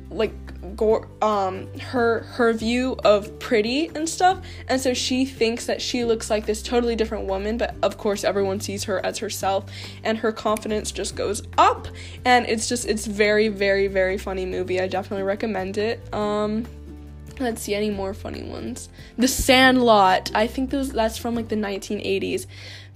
like 0.09 0.33
gore 0.75 1.07
um 1.21 1.67
her 1.79 2.21
her 2.21 2.51
view 2.53 2.97
of 3.03 3.37
pretty 3.39 3.87
and 3.93 4.07
stuff. 4.07 4.43
And 4.67 4.79
so 4.81 4.93
she 4.93 5.25
thinks 5.25 5.65
that 5.67 5.81
she 5.81 6.03
looks 6.05 6.29
like 6.29 6.45
this 6.45 6.61
totally 6.61 6.95
different 6.95 7.25
woman 7.25 7.57
but 7.57 7.75
of 7.83 7.97
course 7.97 8.23
everyone 8.23 8.59
sees 8.59 8.83
her 8.85 9.05
as 9.05 9.19
herself 9.19 9.65
and 10.03 10.17
her 10.17 10.31
confidence 10.31 10.91
just 10.91 11.15
goes 11.15 11.43
up. 11.57 11.87
And 12.23 12.45
it's 12.47 12.67
just 12.67 12.87
it's 12.87 13.05
very 13.05 13.47
very 13.47 13.87
very 13.87 14.17
funny 14.17 14.45
movie. 14.45 14.81
I 14.81 14.87
definitely 14.87 15.23
recommend 15.23 15.77
it. 15.77 16.13
Um 16.13 16.65
let's 17.39 17.61
see 17.61 17.75
any 17.75 17.89
more 17.89 18.13
funny 18.13 18.43
ones. 18.43 18.89
The 19.17 19.27
sandlot. 19.27 20.31
I 20.33 20.47
think 20.47 20.69
those 20.69 20.91
that's 20.91 21.17
from 21.17 21.35
like 21.35 21.49
the 21.49 21.57
1980s 21.57 22.47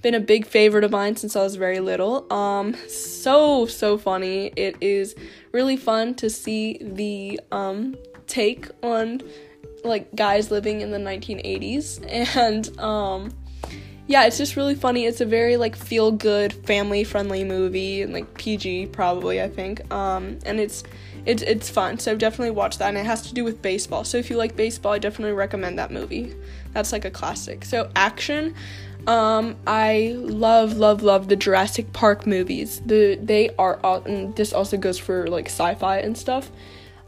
been 0.02 0.14
a 0.14 0.20
big 0.20 0.46
favorite 0.46 0.84
of 0.84 0.90
mine 0.90 1.16
since 1.16 1.36
I 1.36 1.42
was 1.42 1.56
very 1.56 1.80
little. 1.80 2.30
Um, 2.32 2.74
so 2.88 3.66
so 3.66 3.98
funny. 3.98 4.52
It 4.56 4.76
is 4.80 5.14
really 5.52 5.76
fun 5.76 6.14
to 6.16 6.30
see 6.30 6.78
the 6.80 7.40
um 7.52 7.96
take 8.26 8.68
on 8.82 9.20
like 9.84 10.14
guys 10.14 10.50
living 10.50 10.82
in 10.82 10.90
the 10.90 10.98
1980s 10.98 12.04
and 12.36 12.78
um 12.78 13.32
yeah, 14.06 14.24
it's 14.24 14.38
just 14.38 14.56
really 14.56 14.74
funny. 14.74 15.04
It's 15.04 15.20
a 15.20 15.24
very 15.24 15.56
like 15.56 15.76
feel 15.76 16.10
good, 16.10 16.52
family 16.52 17.04
friendly 17.04 17.44
movie 17.44 18.02
and 18.02 18.12
like 18.12 18.34
PG 18.34 18.86
probably 18.86 19.40
I 19.40 19.48
think. 19.48 19.88
Um, 19.92 20.40
and 20.44 20.58
it's 20.58 20.82
it's 21.26 21.42
it's 21.42 21.70
fun. 21.70 21.98
So 21.98 22.16
definitely 22.16 22.52
watch 22.52 22.78
that. 22.78 22.88
And 22.88 22.98
it 22.98 23.06
has 23.06 23.22
to 23.28 23.34
do 23.34 23.44
with 23.44 23.62
baseball. 23.62 24.04
So 24.04 24.18
if 24.18 24.30
you 24.30 24.36
like 24.36 24.56
baseball, 24.56 24.92
I 24.92 24.98
definitely 24.98 25.34
recommend 25.34 25.78
that 25.78 25.90
movie. 25.90 26.34
That's 26.72 26.92
like 26.92 27.04
a 27.04 27.10
classic. 27.10 27.64
So 27.64 27.90
action. 27.96 28.54
Um, 29.06 29.56
I 29.66 30.12
love, 30.14 30.76
love, 30.76 31.02
love 31.02 31.28
the 31.28 31.36
Jurassic 31.36 31.90
Park 31.94 32.26
movies. 32.26 32.82
The 32.84 33.18
they 33.22 33.48
are, 33.58 33.80
and 34.06 34.36
this 34.36 34.52
also 34.52 34.76
goes 34.76 34.98
for 34.98 35.26
like 35.26 35.46
sci-fi 35.46 35.98
and 35.98 36.16
stuff. 36.16 36.50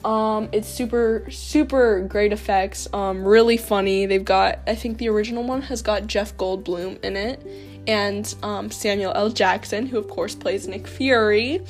Um, 0.05 0.49
it's 0.53 0.69
super, 0.69 1.27
super 1.31 2.01
great 2.09 2.33
effects. 2.33 2.89
Um, 2.93 3.25
really 3.25 3.57
funny. 3.57 4.07
They've 4.07 4.25
got, 4.25 4.61
I 4.67 4.75
think 4.75 4.99
the 4.99 5.09
original 5.11 5.45
one 5.45 5.63
has 5.63 5.83
got 5.83 6.07
Jeff 6.07 6.37
Goldblum 6.37 7.05
in 7.05 7.15
it, 7.15 7.47
and 7.87 8.35
um, 8.43 8.71
Samuel 8.71 9.13
L. 9.15 9.29
Jackson, 9.29 9.87
who 9.87 9.99
of 9.99 10.09
course 10.09 10.35
plays 10.35 10.67
Nick 10.67 10.89
Fury, 10.89 11.61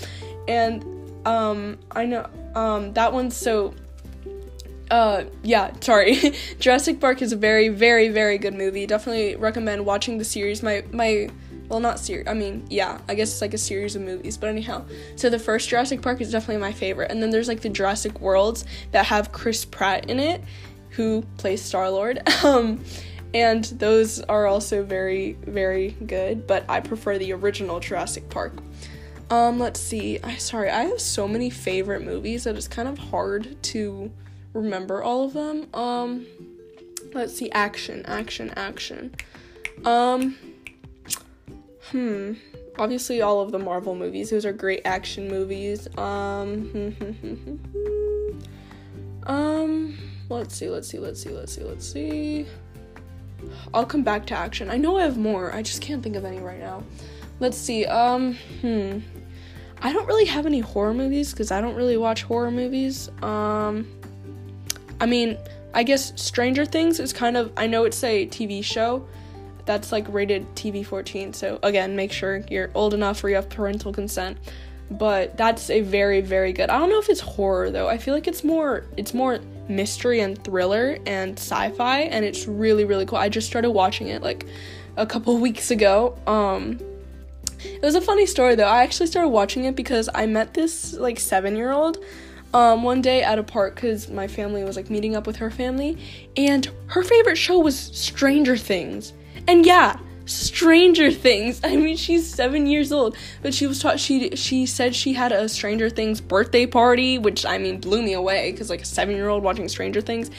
and 0.48 0.82
um, 1.24 1.78
I 1.90 2.06
know 2.06 2.28
um, 2.54 2.92
that 2.94 3.12
one's 3.12 3.36
so 3.36 3.74
uh 4.90 5.24
yeah 5.42 5.72
sorry. 5.80 6.34
Jurassic 6.60 7.00
park 7.00 7.22
is 7.22 7.32
a 7.32 7.36
very 7.36 7.68
very 7.68 8.08
very 8.08 8.38
good 8.38 8.54
movie. 8.54 8.86
Definitely 8.86 9.36
recommend 9.36 9.86
watching 9.86 10.18
the 10.18 10.24
series. 10.24 10.62
My 10.62 10.84
my 10.92 11.30
well 11.72 11.80
not 11.80 11.98
series 11.98 12.28
i 12.28 12.34
mean 12.34 12.62
yeah 12.68 13.00
i 13.08 13.14
guess 13.14 13.32
it's 13.32 13.40
like 13.40 13.54
a 13.54 13.58
series 13.58 13.96
of 13.96 14.02
movies 14.02 14.36
but 14.36 14.48
anyhow. 14.48 14.84
So 15.16 15.30
the 15.30 15.38
first 15.38 15.70
jurassic 15.70 16.02
park 16.02 16.20
is 16.20 16.30
definitely 16.30 16.60
my 16.60 16.72
favorite 16.72 17.10
and 17.10 17.22
then 17.22 17.30
there's 17.30 17.48
like 17.48 17.62
the 17.62 17.70
jurassic 17.70 18.20
worlds 18.20 18.66
that 18.90 19.06
have 19.06 19.32
chris 19.32 19.64
pratt 19.64 20.10
in 20.10 20.20
it 20.20 20.42
who 20.90 21.22
plays 21.38 21.62
star 21.62 21.88
lord 21.88 22.20
um 22.44 22.84
and 23.32 23.64
those 23.64 24.20
are 24.20 24.46
also 24.46 24.84
very 24.84 25.32
very 25.46 25.92
good 26.06 26.46
but 26.46 26.64
i 26.68 26.78
prefer 26.78 27.16
the 27.16 27.32
original 27.32 27.80
jurassic 27.80 28.28
park 28.28 28.52
um 29.32 29.58
let's 29.58 29.80
see 29.80 30.18
i 30.22 30.36
sorry 30.36 30.68
i 30.70 30.82
have 30.82 31.00
so 31.00 31.26
many 31.26 31.48
favorite 31.48 32.02
movies 32.04 32.44
that 32.44 32.56
it's 32.56 32.68
kind 32.68 32.88
of 32.88 32.98
hard 32.98 33.60
to 33.62 34.10
remember 34.52 35.02
all 35.02 35.24
of 35.24 35.32
them. 35.32 35.66
Um, 35.74 36.26
let's 37.12 37.36
see, 37.36 37.50
action, 37.52 38.04
action, 38.06 38.52
action. 38.56 39.14
Um, 39.84 40.36
hmm. 41.90 42.34
Obviously, 42.78 43.20
all 43.20 43.40
of 43.40 43.52
the 43.52 43.58
Marvel 43.58 43.94
movies. 43.94 44.30
Those 44.30 44.46
are 44.46 44.52
great 44.52 44.82
action 44.84 45.28
movies. 45.28 45.88
Um, 45.98 46.96
um, 49.26 49.98
let's 50.30 50.56
see, 50.56 50.70
let's 50.70 50.88
see, 50.88 50.98
let's 50.98 51.22
see, 51.22 51.30
let's 51.30 51.52
see, 51.54 51.64
let's 51.64 51.86
see. 51.86 52.46
I'll 53.74 53.84
come 53.84 54.02
back 54.02 54.24
to 54.26 54.34
action. 54.34 54.70
I 54.70 54.78
know 54.78 54.96
I 54.96 55.02
have 55.02 55.18
more. 55.18 55.54
I 55.54 55.62
just 55.62 55.82
can't 55.82 56.02
think 56.02 56.16
of 56.16 56.24
any 56.24 56.38
right 56.38 56.60
now. 56.60 56.82
Let's 57.40 57.58
see. 57.58 57.84
Um, 57.86 58.34
hmm. 58.60 59.00
I 59.84 59.92
don't 59.92 60.06
really 60.06 60.26
have 60.26 60.46
any 60.46 60.60
horror 60.60 60.94
movies 60.94 61.32
because 61.32 61.50
I 61.50 61.60
don't 61.60 61.74
really 61.74 61.96
watch 61.96 62.22
horror 62.22 62.52
movies. 62.52 63.10
Um, 63.20 63.88
I 65.00 65.06
mean, 65.06 65.36
I 65.74 65.82
guess 65.82 66.12
Stranger 66.20 66.64
Things 66.64 67.00
is 67.00 67.12
kind 67.12 67.36
of 67.36 67.52
I 67.56 67.66
know 67.66 67.84
it's 67.84 68.02
a 68.04 68.26
TV 68.28 68.62
show 68.62 69.04
that's 69.64 69.90
like 69.90 70.06
rated 70.08 70.46
TV 70.54 70.86
14. 70.86 71.32
So 71.32 71.58
again, 71.64 71.96
make 71.96 72.12
sure 72.12 72.44
you're 72.48 72.70
old 72.74 72.94
enough 72.94 73.22
or 73.24 73.28
you 73.28 73.34
have 73.34 73.48
parental 73.48 73.92
consent. 73.92 74.38
But 74.88 75.36
that's 75.36 75.68
a 75.68 75.80
very 75.80 76.20
very 76.20 76.52
good. 76.52 76.70
I 76.70 76.78
don't 76.78 76.88
know 76.88 77.00
if 77.00 77.08
it's 77.08 77.20
horror 77.20 77.70
though. 77.70 77.88
I 77.88 77.98
feel 77.98 78.14
like 78.14 78.28
it's 78.28 78.44
more 78.44 78.84
it's 78.96 79.14
more 79.14 79.40
mystery 79.68 80.20
and 80.20 80.42
thriller 80.44 80.98
and 81.06 81.36
sci-fi 81.36 82.02
and 82.02 82.24
it's 82.24 82.46
really 82.46 82.84
really 82.84 83.06
cool. 83.06 83.18
I 83.18 83.28
just 83.28 83.48
started 83.48 83.72
watching 83.72 84.08
it 84.08 84.22
like 84.22 84.46
a 84.96 85.06
couple 85.06 85.36
weeks 85.48 85.72
ago. 85.72 86.16
Um 86.28 86.78
it 87.64 87.82
was 87.82 87.94
a 87.94 88.00
funny 88.00 88.26
story 88.26 88.54
though. 88.54 88.68
I 88.68 88.82
actually 88.82 89.06
started 89.06 89.28
watching 89.28 89.64
it 89.64 89.76
because 89.76 90.08
I 90.14 90.26
met 90.26 90.54
this 90.54 90.94
like 90.94 91.18
7-year-old 91.18 91.98
um, 92.54 92.82
one 92.82 93.00
day 93.00 93.22
at 93.22 93.38
a 93.38 93.42
park 93.42 93.74
because 93.74 94.08
my 94.08 94.28
family 94.28 94.64
was 94.64 94.76
like 94.76 94.90
meeting 94.90 95.16
up 95.16 95.26
with 95.26 95.36
her 95.36 95.50
family, 95.50 95.98
and 96.36 96.70
her 96.86 97.02
favorite 97.02 97.36
show 97.36 97.58
was 97.58 97.78
Stranger 97.78 98.56
Things. 98.56 99.12
And 99.48 99.64
yeah, 99.64 99.98
Stranger 100.26 101.10
Things. 101.10 101.60
I 101.64 101.76
mean, 101.76 101.96
she's 101.96 102.32
seven 102.32 102.66
years 102.66 102.92
old, 102.92 103.16
but 103.42 103.54
she 103.54 103.66
was 103.66 103.80
taught 103.80 103.98
she 103.98 104.36
she 104.36 104.66
said 104.66 104.94
she 104.94 105.12
had 105.14 105.32
a 105.32 105.48
Stranger 105.48 105.90
Things 105.90 106.20
birthday 106.20 106.66
party, 106.66 107.18
which 107.18 107.46
I 107.46 107.58
mean 107.58 107.80
blew 107.80 108.02
me 108.02 108.12
away 108.12 108.52
because 108.52 108.70
like 108.70 108.82
a 108.82 108.86
seven 108.86 109.16
year 109.16 109.28
old 109.28 109.42
watching 109.42 109.68
Stranger 109.68 110.00
Things, 110.00 110.30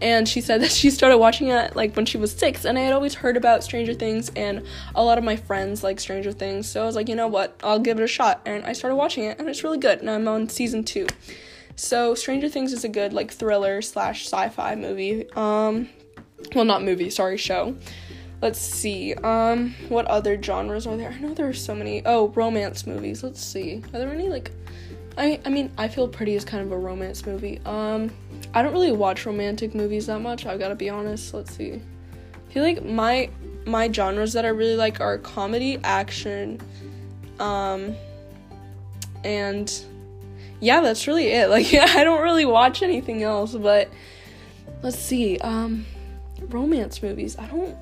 and 0.00 0.28
she 0.28 0.40
said 0.40 0.62
that 0.62 0.70
she 0.70 0.90
started 0.90 1.18
watching 1.18 1.48
it 1.48 1.76
like 1.76 1.94
when 1.94 2.06
she 2.06 2.18
was 2.18 2.32
six, 2.32 2.64
and 2.64 2.78
I 2.78 2.82
had 2.82 2.92
always 2.92 3.14
heard 3.14 3.36
about 3.36 3.64
Stranger 3.64 3.94
Things, 3.94 4.30
and 4.36 4.64
a 4.94 5.02
lot 5.02 5.18
of 5.18 5.24
my 5.24 5.36
friends 5.36 5.82
like 5.82 6.00
Stranger 6.00 6.32
Things, 6.32 6.68
so 6.68 6.82
I 6.82 6.86
was 6.86 6.96
like, 6.96 7.08
you 7.08 7.16
know 7.16 7.28
what, 7.28 7.58
I'll 7.62 7.78
give 7.78 7.98
it 7.98 8.04
a 8.04 8.08
shot, 8.08 8.40
and 8.46 8.64
I 8.64 8.72
started 8.72 8.96
watching 8.96 9.24
it, 9.24 9.38
and 9.38 9.48
it's 9.48 9.64
really 9.64 9.78
good, 9.78 10.00
and 10.00 10.10
I'm 10.10 10.26
on 10.28 10.48
season 10.48 10.84
two. 10.84 11.06
So 11.76 12.14
Stranger 12.14 12.48
Things 12.48 12.72
is 12.72 12.84
a 12.84 12.88
good 12.88 13.12
like 13.12 13.30
thriller 13.30 13.80
slash 13.80 14.26
sci-fi 14.26 14.74
movie. 14.74 15.30
Um, 15.32 15.88
well, 16.54 16.64
not 16.64 16.82
movie, 16.82 17.10
sorry, 17.10 17.36
show. 17.36 17.76
Let's 18.42 18.58
see. 18.58 19.14
Um, 19.14 19.74
what 19.88 20.06
other 20.06 20.40
genres 20.42 20.86
are 20.86 20.96
there? 20.96 21.10
I 21.10 21.18
know 21.18 21.34
there 21.34 21.48
are 21.48 21.52
so 21.54 21.74
many. 21.74 22.02
Oh, 22.06 22.28
romance 22.28 22.86
movies. 22.86 23.22
Let's 23.22 23.42
see. 23.42 23.82
Are 23.92 23.98
there 23.98 24.10
any 24.10 24.28
like? 24.28 24.50
I 25.18 25.40
I 25.44 25.50
mean, 25.50 25.70
I 25.76 25.88
Feel 25.88 26.08
Pretty 26.08 26.34
is 26.34 26.44
kind 26.44 26.64
of 26.64 26.72
a 26.72 26.78
romance 26.78 27.26
movie. 27.26 27.60
Um, 27.66 28.10
I 28.54 28.62
don't 28.62 28.72
really 28.72 28.92
watch 28.92 29.26
romantic 29.26 29.74
movies 29.74 30.06
that 30.06 30.20
much. 30.20 30.46
I've 30.46 30.58
gotta 30.58 30.74
be 30.74 30.90
honest. 30.90 31.34
Let's 31.34 31.54
see. 31.54 31.74
I 31.74 32.52
feel 32.52 32.62
like 32.62 32.84
my 32.84 33.30
my 33.64 33.90
genres 33.90 34.32
that 34.32 34.44
I 34.44 34.48
really 34.48 34.76
like 34.76 35.00
are 35.00 35.18
comedy, 35.18 35.78
action, 35.84 36.60
um, 37.38 37.94
and 39.24 39.72
yeah, 40.60 40.80
that's 40.80 41.06
really 41.06 41.28
it. 41.28 41.48
Like, 41.50 41.72
I 41.74 42.04
don't 42.04 42.22
really 42.22 42.44
watch 42.44 42.82
anything 42.82 43.22
else. 43.22 43.54
But 43.54 43.90
let's 44.82 44.98
see. 44.98 45.38
Um, 45.38 45.86
romance 46.48 47.02
movies. 47.02 47.36
I 47.38 47.46
don't. 47.46 47.76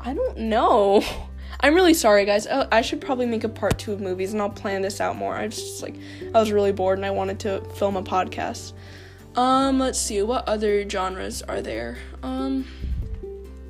I 0.00 0.14
don't 0.14 0.38
know. 0.38 1.02
I'm 1.60 1.74
really 1.74 1.94
sorry, 1.94 2.24
guys. 2.24 2.48
Oh, 2.50 2.66
I 2.72 2.82
should 2.82 3.00
probably 3.00 3.26
make 3.26 3.44
a 3.44 3.48
part 3.48 3.78
two 3.78 3.92
of 3.92 4.00
movies, 4.00 4.32
and 4.32 4.42
I'll 4.42 4.50
plan 4.50 4.82
this 4.82 5.00
out 5.00 5.16
more. 5.16 5.34
I 5.34 5.46
just 5.46 5.82
like 5.82 5.94
I 6.34 6.40
was 6.40 6.50
really 6.50 6.72
bored, 6.72 6.98
and 6.98 7.06
I 7.06 7.10
wanted 7.10 7.38
to 7.40 7.60
film 7.76 7.96
a 7.96 8.02
podcast. 8.02 8.72
Um, 9.36 9.78
let's 9.78 9.98
see. 9.98 10.20
What 10.22 10.46
other 10.48 10.88
genres 10.88 11.42
are 11.42 11.62
there? 11.62 11.98
Um, 12.22 12.66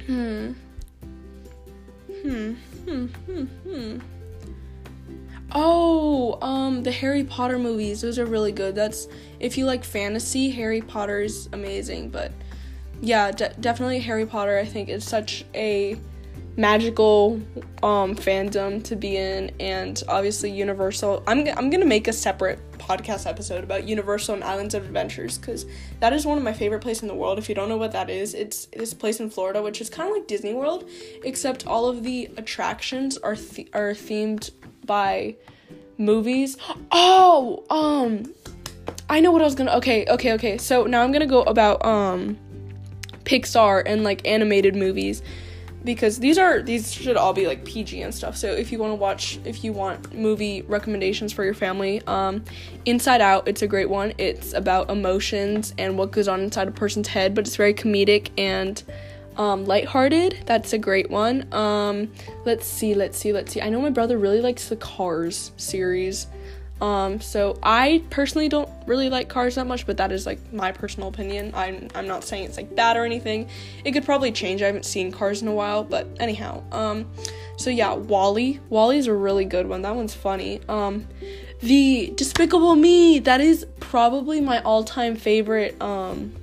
hmm, 0.07 0.53
hmm, 2.23 2.53
hmm, 2.85 3.07
hmm, 3.07 3.45
hmm. 3.45 3.99
Oh, 5.55 6.39
um, 6.41 6.83
the 6.83 6.91
Harry 6.91 7.25
Potter 7.25 7.59
movies. 7.59 8.01
Those 8.01 8.19
are 8.19 8.27
really 8.27 8.53
good. 8.53 8.75
That's 8.75 9.07
if 9.39 9.57
you 9.59 9.67
like 9.67 9.85
fantasy, 9.85 10.51
Harry 10.51 10.81
Potter's 10.81 11.49
amazing. 11.53 12.09
But 12.11 12.33
yeah, 13.01 13.31
de- 13.31 13.55
definitely 13.61 14.01
Harry 14.01 14.27
Potter. 14.27 14.59
I 14.59 14.65
think 14.65 14.89
is 14.89 15.05
such 15.05 15.45
a 15.55 15.97
magical 16.57 17.41
um, 17.83 18.15
fandom 18.15 18.83
to 18.85 18.95
be 18.95 19.17
in 19.17 19.51
and 19.59 20.03
obviously 20.09 20.51
universal. 20.51 21.23
I'm, 21.27 21.47
I'm 21.57 21.71
gonna 21.71 21.87
make 21.87 22.09
a 22.09 22.13
separate 22.13 22.59
podcast 22.79 23.27
episode 23.27 23.65
about 23.65 23.85
universal 23.85 24.35
and 24.35 24.45
islands 24.45 24.75
of 24.75 24.85
adventures 24.85 25.39
because 25.39 25.67
that 26.01 26.13
is 26.13 26.27
one 26.27 26.37
of 26.37 26.45
my 26.45 26.53
favorite 26.53 26.81
places 26.81 27.03
in 27.03 27.09
the 27.09 27.15
world 27.15 27.39
if 27.39 27.49
you 27.49 27.55
don't 27.55 27.69
know 27.69 27.77
what 27.77 27.93
that 27.93 28.11
is. 28.11 28.35
It's 28.35 28.67
this 28.67 28.93
place 28.93 29.21
in 29.21 29.31
florida 29.31 29.63
which 29.63 29.81
is 29.81 29.89
kind 29.89 30.11
of 30.11 30.17
like 30.17 30.27
disney 30.27 30.53
world 30.53 30.89
except 31.25 31.67
all 31.67 31.87
of 31.87 32.03
the 32.03 32.29
attractions 32.37 33.17
are 33.19 33.37
th- 33.37 33.69
are 33.73 33.93
themed 33.93 34.51
by 34.85 35.37
movies. 35.97 36.57
Oh 36.91 37.65
um 37.71 38.35
i 39.09 39.21
know 39.21 39.31
what 39.31 39.41
i 39.41 39.45
was 39.45 39.55
gonna 39.55 39.73
okay 39.77 40.05
okay 40.07 40.33
okay. 40.33 40.59
So 40.59 40.85
now 40.85 41.03
i'm 41.03 41.13
gonna 41.13 41.27
go 41.27 41.43
about 41.45 41.85
um 41.85 42.37
pixar 43.25 43.83
and 43.87 44.05
like 44.05 44.27
animated 44.27 44.75
movies 44.77 45.23
because 45.85 46.19
these 46.19 46.39
are 46.39 46.63
these 46.63 46.93
should 46.93 47.17
all 47.17 47.33
be 47.33 47.47
like 47.47 47.65
PG 47.65 48.03
and 48.03 48.15
stuff. 48.15 48.37
So 48.37 48.53
if 48.53 48.73
you 48.73 48.79
want 48.79 48.93
to 48.93 48.97
watch 48.97 49.39
if 49.45 49.65
you 49.65 49.73
want 49.73 50.15
movie 50.15 50.63
recommendations 50.63 51.33
for 51.33 51.45
your 51.45 51.55
family, 51.55 52.03
um 52.07 52.45
Inside 52.85 53.21
Out, 53.21 53.49
it's 53.49 53.63
a 53.63 53.67
great 53.67 53.89
one. 53.89 54.13
It's 54.19 54.53
about 54.53 54.91
emotions 54.91 55.75
and 55.79 55.99
what 55.99 56.11
goes 56.11 56.29
on 56.29 56.41
inside 56.41 56.69
a 56.69 56.73
person's 56.73 57.09
head, 57.09 57.35
but 57.35 57.47
it's 57.47 57.57
very 57.57 57.75
comedic 57.75 58.31
and 58.39 58.83
um 59.37 59.65
lighthearted. 59.65 60.43
That's 60.47 60.73
a 60.73 60.79
great 60.79 61.11
one. 61.11 61.53
Um 61.53 62.13
let's 62.45 62.67
see, 62.67 62.95
let's 62.95 63.19
see, 63.19 63.33
let's 63.33 63.53
see. 63.53 63.61
I 63.61 63.69
know 63.69 63.81
my 63.81 63.91
brother 63.91 64.19
really 64.19 64.41
likes 64.41 64.69
the 64.69 64.77
Cars 64.77 65.53
series. 65.57 66.27
Um, 66.83 67.21
so 67.21 67.57
I 67.63 68.03
personally 68.11 68.49
don't 68.49 68.69
really 68.89 69.09
like 69.09 69.29
cars 69.29 69.55
that 69.55 69.69
much, 69.69 69.87
but 69.87 69.99
that 69.99 70.11
is 70.11 70.27
like 70.27 70.53
my 70.53 70.73
personal 70.73 71.09
opinion. 71.09 71.53
I'm 71.55 71.87
I'm 71.95 72.09
not 72.09 72.25
saying 72.25 72.45
it's 72.45 72.57
like 72.57 72.75
bad 72.75 72.97
or 72.97 73.05
anything. 73.05 73.49
It 73.85 73.93
could 73.93 74.05
probably 74.05 74.33
change. 74.33 74.63
I 74.63 74.67
haven't 74.67 74.85
seen 74.85 75.13
cars 75.13 75.43
in 75.43 75.49
a 75.49 75.55
while, 75.55 75.85
but 75.85 76.09
anyhow. 76.19 76.65
Um, 76.73 77.09
so 77.57 77.71
yeah, 77.71 77.93
WALL-E. 77.93 78.59
WALL-E's 78.69 79.07
a 79.07 79.15
really 79.15 79.45
good 79.45 79.69
one. 79.69 79.83
That 79.83 79.95
one's 79.95 80.13
funny. 80.13 80.61
Um, 80.69 81.07
the 81.61 82.13
Despicable 82.17 82.75
Me. 82.75 83.21
That 83.21 83.41
is 83.41 83.65
probably 83.79 84.41
my 84.41 84.61
all-time 84.63 85.15
favorite. 85.15 85.81
Um, 85.81 86.35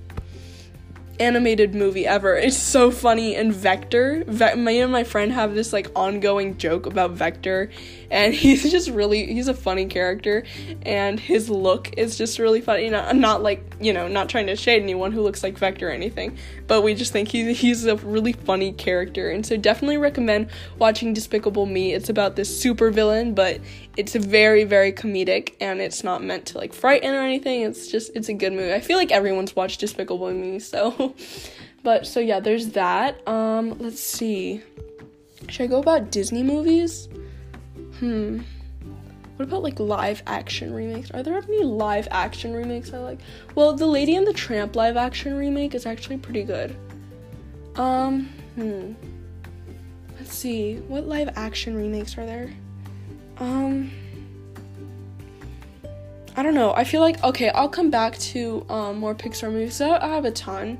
animated 1.19 1.75
movie 1.75 2.07
ever. 2.07 2.35
It's 2.49 2.55
so 2.57 2.91
funny. 2.91 3.35
And 3.35 3.53
Vector, 3.53 4.23
Ve- 4.25 4.55
me 4.55 4.79
and 4.79 4.91
my 4.91 5.03
friend 5.03 5.31
have 5.33 5.53
this 5.53 5.73
like 5.73 5.91
ongoing 5.95 6.57
joke 6.57 6.85
about 6.85 7.11
Vector, 7.11 7.69
and 8.11 8.33
he's 8.33 8.69
just 8.69 8.89
really 8.89 9.33
he's 9.33 9.47
a 9.47 9.53
funny 9.53 9.85
character, 9.85 10.43
and 10.83 11.19
his 11.19 11.49
look 11.49 11.97
is 11.97 12.17
just 12.17 12.39
really 12.39 12.61
funny. 12.61 12.85
You 12.85 12.91
know, 12.91 13.01
I'm 13.01 13.19
not 13.19 13.41
like 13.41 13.75
you 13.79 13.93
know 13.93 14.07
not 14.07 14.29
trying 14.29 14.47
to 14.47 14.55
shade 14.55 14.81
anyone 14.81 15.11
who 15.11 15.21
looks 15.21 15.43
like 15.43 15.57
Vector 15.57 15.89
or 15.89 15.91
anything, 15.91 16.37
but 16.67 16.81
we 16.81 16.93
just 16.93 17.11
think 17.11 17.29
he's 17.29 17.59
he's 17.59 17.85
a 17.85 17.95
really 17.97 18.33
funny 18.33 18.71
character, 18.73 19.29
and 19.29 19.45
so 19.45 19.57
definitely 19.57 19.97
recommend 19.97 20.49
watching 20.77 21.13
Despicable 21.13 21.65
Me. 21.65 21.93
It's 21.93 22.09
about 22.09 22.35
this 22.35 22.61
super 22.61 22.91
villain, 22.91 23.33
but 23.33 23.59
it's 23.97 24.15
very 24.15 24.63
very 24.63 24.91
comedic, 24.91 25.53
and 25.61 25.81
it's 25.81 26.03
not 26.03 26.23
meant 26.23 26.47
to 26.47 26.57
like 26.57 26.73
frighten 26.73 27.13
or 27.13 27.21
anything. 27.21 27.61
It's 27.61 27.87
just 27.87 28.11
it's 28.15 28.29
a 28.29 28.33
good 28.33 28.53
movie. 28.53 28.73
I 28.73 28.79
feel 28.79 28.97
like 28.97 29.11
everyone's 29.11 29.55
watched 29.55 29.79
Despicable 29.79 30.31
Me, 30.31 30.59
so. 30.59 31.15
but 31.83 32.05
so 32.05 32.19
yeah, 32.19 32.39
there's 32.39 32.69
that. 32.69 33.25
Um, 33.27 33.77
let's 33.79 33.99
see. 33.99 34.61
Should 35.47 35.63
I 35.63 35.67
go 35.67 35.79
about 35.79 36.11
Disney 36.11 36.43
movies? 36.43 37.07
Hmm. 37.99 38.39
What 39.35 39.47
about 39.47 39.63
like 39.63 39.79
live 39.79 40.21
action 40.27 40.73
remakes? 40.73 41.11
Are 41.11 41.23
there 41.23 41.37
any 41.37 41.63
live 41.63 42.07
action 42.11 42.53
remakes 42.53 42.93
I 42.93 42.97
like? 42.97 43.19
Well, 43.55 43.73
the 43.73 43.85
Lady 43.85 44.15
and 44.15 44.27
the 44.27 44.33
Tramp 44.33 44.75
live 44.75 44.97
action 44.97 45.35
remake 45.35 45.75
is 45.75 45.85
actually 45.85 46.17
pretty 46.17 46.43
good. 46.43 46.75
Um, 47.75 48.29
hmm. 48.55 48.93
Let's 50.17 50.33
see. 50.33 50.75
What 50.87 51.07
live 51.07 51.29
action 51.35 51.75
remakes 51.75 52.17
are 52.17 52.25
there? 52.25 52.51
Um 53.37 53.91
I 56.35 56.43
don't 56.43 56.53
know. 56.53 56.73
I 56.73 56.85
feel 56.85 57.01
like 57.01 57.21
okay, 57.23 57.49
I'll 57.49 57.69
come 57.69 57.89
back 57.89 58.17
to 58.17 58.65
um, 58.69 58.97
more 58.97 59.13
Pixar 59.13 59.51
movies. 59.51 59.81
I 59.81 60.07
have 60.07 60.23
a 60.23 60.31
ton. 60.31 60.77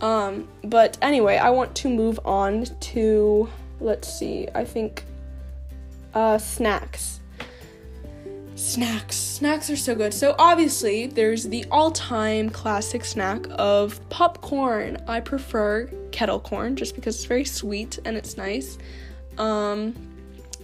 Um, 0.00 0.48
but 0.64 0.98
anyway, 1.02 1.36
I 1.36 1.50
want 1.50 1.74
to 1.76 1.88
move 1.88 2.18
on 2.24 2.64
to 2.64 3.48
let's 3.80 4.12
see. 4.12 4.48
I 4.54 4.64
think 4.64 5.04
uh, 6.14 6.38
snacks. 6.38 7.20
Snacks. 8.54 9.16
Snacks 9.16 9.70
are 9.70 9.76
so 9.76 9.94
good. 9.94 10.12
So 10.12 10.34
obviously, 10.38 11.06
there's 11.06 11.44
the 11.44 11.64
all-time 11.70 12.50
classic 12.50 13.04
snack 13.04 13.46
of 13.50 14.00
popcorn. 14.08 14.98
I 15.06 15.20
prefer 15.20 15.88
kettle 16.10 16.40
corn 16.40 16.74
just 16.74 16.96
because 16.96 17.14
it's 17.16 17.24
very 17.24 17.44
sweet 17.44 17.98
and 18.04 18.16
it's 18.16 18.36
nice. 18.36 18.78
Um, 19.38 19.94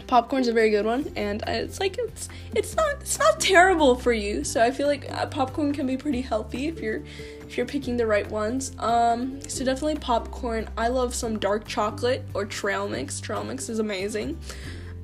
popcorn's 0.07 0.49
a 0.49 0.53
very 0.53 0.71
good 0.71 0.85
one 0.85 1.11
and 1.17 1.43
it's 1.47 1.81
like 1.81 1.97
it's 1.99 2.29
it's 2.55 2.77
not 2.77 2.97
it's 3.01 3.19
not 3.19 3.41
terrible 3.41 3.95
for 3.95 4.13
you 4.13 4.45
so 4.45 4.63
i 4.63 4.71
feel 4.71 4.87
like 4.87 5.11
uh, 5.13 5.27
popcorn 5.27 5.73
can 5.73 5.87
be 5.87 5.97
pretty 5.97 6.21
healthy 6.21 6.67
if 6.67 6.81
you're 6.81 7.03
if 7.41 7.57
you're 7.57 7.67
picking 7.67 7.97
the 7.97 8.07
right 8.07 8.29
ones 8.31 8.73
um 8.81 9.41
so 9.49 9.65
definitely 9.65 9.97
popcorn 9.97 10.69
i 10.77 10.89
love 10.89 11.15
some 11.15 11.39
dark 11.39 11.67
chocolate 11.67 12.23
or 12.35 12.45
trail 12.45 12.89
mix 12.89 13.21
trail 13.21 13.45
mix 13.45 13.69
is 13.69 13.79
amazing 13.79 14.39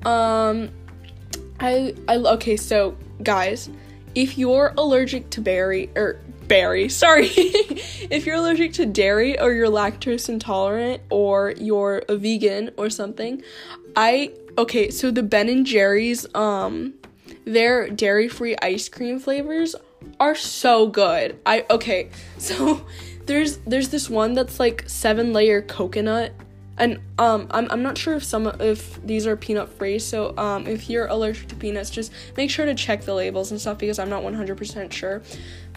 um 0.05 0.69
i 1.59 1.93
i 2.07 2.15
okay 2.15 2.57
so 2.57 2.97
guys 3.23 3.69
if 4.15 4.37
you're 4.37 4.73
allergic 4.77 5.29
to 5.29 5.41
berry 5.41 5.89
or 5.95 6.19
berry. 6.51 6.89
Sorry. 7.03 7.29
if 7.35 8.25
you're 8.25 8.35
allergic 8.35 8.73
to 8.73 8.85
dairy 8.85 9.39
or 9.39 9.53
you're 9.53 9.67
lactose 9.67 10.27
intolerant 10.27 11.01
or 11.09 11.53
you're 11.57 12.03
a 12.09 12.17
vegan 12.17 12.71
or 12.75 12.89
something, 12.89 13.41
I 13.95 14.33
okay, 14.57 14.91
so 14.91 15.11
the 15.11 15.23
Ben 15.23 15.47
and 15.47 15.65
Jerry's 15.65 16.27
um 16.35 16.93
their 17.45 17.89
dairy-free 17.89 18.57
ice 18.61 18.89
cream 18.89 19.17
flavors 19.19 19.75
are 20.19 20.35
so 20.35 20.87
good. 20.87 21.39
I 21.45 21.65
okay, 21.69 22.09
so 22.37 22.85
there's 23.25 23.57
there's 23.59 23.89
this 23.89 24.09
one 24.09 24.33
that's 24.33 24.59
like 24.59 24.83
seven 24.87 25.31
layer 25.31 25.61
coconut 25.61 26.33
and 26.81 26.99
um 27.19 27.47
I'm, 27.51 27.69
I'm 27.71 27.83
not 27.83 27.97
sure 27.97 28.15
if 28.15 28.23
some 28.23 28.47
if 28.59 29.01
these 29.05 29.27
are 29.27 29.37
peanut 29.37 29.69
free 29.69 29.99
so 29.99 30.35
um 30.37 30.67
if 30.67 30.89
you're 30.89 31.05
allergic 31.05 31.47
to 31.49 31.55
peanuts 31.55 31.91
just 31.91 32.11
make 32.35 32.49
sure 32.49 32.65
to 32.65 32.73
check 32.73 33.03
the 33.03 33.13
labels 33.13 33.51
and 33.51 33.61
stuff 33.61 33.77
because 33.77 33.99
i'm 33.99 34.09
not 34.09 34.23
100% 34.23 34.91
sure. 34.91 35.21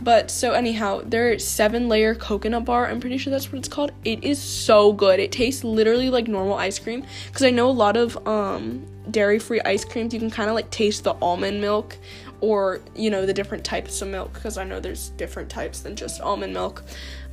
But 0.03 0.31
so 0.31 0.53
anyhow 0.53 1.03
their 1.05 1.39
seven 1.39 1.89
layer 1.89 2.15
coconut 2.15 2.65
bar. 2.65 2.89
I'm 2.89 2.99
pretty 2.99 3.19
sure 3.19 3.31
that's 3.31 3.53
what 3.53 3.59
it's 3.59 3.69
called. 3.69 3.93
It 4.05 4.25
is 4.25 4.41
so 4.41 4.93
good. 4.93 5.21
It 5.21 5.31
tastes 5.31 5.63
literally 5.63 6.11
like 6.11 6.27
normal 6.27 6.55
ice 6.55 6.79
cream 6.79 7.05
because 7.27 7.43
i 7.43 7.51
know 7.51 7.69
a 7.69 7.79
lot 7.85 7.97
of 7.97 8.27
um 8.27 8.85
dairy 9.11 9.39
free 9.39 9.61
ice 9.61 9.85
creams 9.85 10.15
you 10.15 10.19
can 10.19 10.31
kind 10.31 10.49
of 10.49 10.55
like 10.55 10.71
taste 10.71 11.05
the 11.05 11.15
almond 11.21 11.61
milk 11.61 11.99
or 12.41 12.81
you 12.97 13.11
know 13.11 13.27
the 13.27 13.35
different 13.35 13.63
types 13.63 14.01
of 14.01 14.09
milk 14.09 14.33
because 14.33 14.57
i 14.57 14.65
know 14.65 14.81
there's 14.81 15.11
different 15.11 15.51
types 15.51 15.81
than 15.81 15.95
just 15.95 16.21
almond 16.21 16.53
milk. 16.53 16.83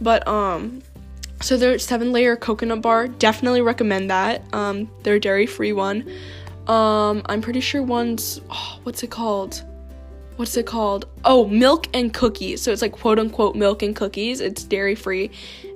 But 0.01 0.27
um 0.27 0.83
so 1.41 1.57
their 1.57 1.77
seven 1.79 2.11
layer 2.11 2.35
coconut 2.35 2.81
bar, 2.81 3.07
definitely 3.07 3.61
recommend 3.61 4.09
that. 4.09 4.43
Um, 4.53 4.89
their 5.03 5.19
dairy 5.19 5.45
free 5.45 5.73
one. 5.73 6.09
Um, 6.67 7.23
I'm 7.25 7.41
pretty 7.41 7.59
sure 7.59 7.81
one's 7.81 8.39
oh, 8.49 8.79
what's 8.83 9.03
it 9.03 9.09
called? 9.09 9.63
What's 10.35 10.55
it 10.57 10.65
called? 10.65 11.07
Oh, 11.25 11.47
milk 11.47 11.87
and 11.93 12.13
cookies. 12.13 12.61
So 12.61 12.71
it's 12.71 12.81
like 12.81 12.93
quote 12.93 13.19
unquote 13.19 13.55
milk 13.55 13.83
and 13.83 13.95
cookies. 13.95 14.41
It's 14.41 14.63
dairy 14.63 14.95
free. 14.95 15.31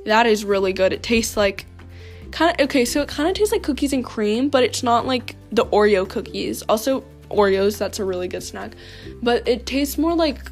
That 0.06 0.25
is 0.25 0.45
really 0.45 0.73
good. 0.73 0.93
It 0.93 1.04
tastes 1.04 1.36
like 1.36 1.65
kind 2.32 2.56
of 2.60 2.65
okay. 2.65 2.86
So 2.86 3.01
it 3.01 3.08
kind 3.08 3.28
of 3.28 3.36
tastes 3.36 3.51
like 3.51 3.63
cookies 3.63 3.93
and 3.93 4.06
cream, 4.06 4.49
but 4.49 4.63
it's 4.63 4.84
not 4.84 5.06
like 5.06 5.36
the 5.51 5.65
Oreo 5.65 6.08
cookies. 6.08 6.62
Also, 6.63 7.04
Oreos. 7.30 7.78
That's 7.78 7.99
a 7.99 8.06
really 8.06 8.28
good 8.28 8.43
snack, 8.43 8.73
but 9.21 9.47
it 9.47 9.65
tastes 9.65 9.97
more 9.97 10.15
like 10.15 10.51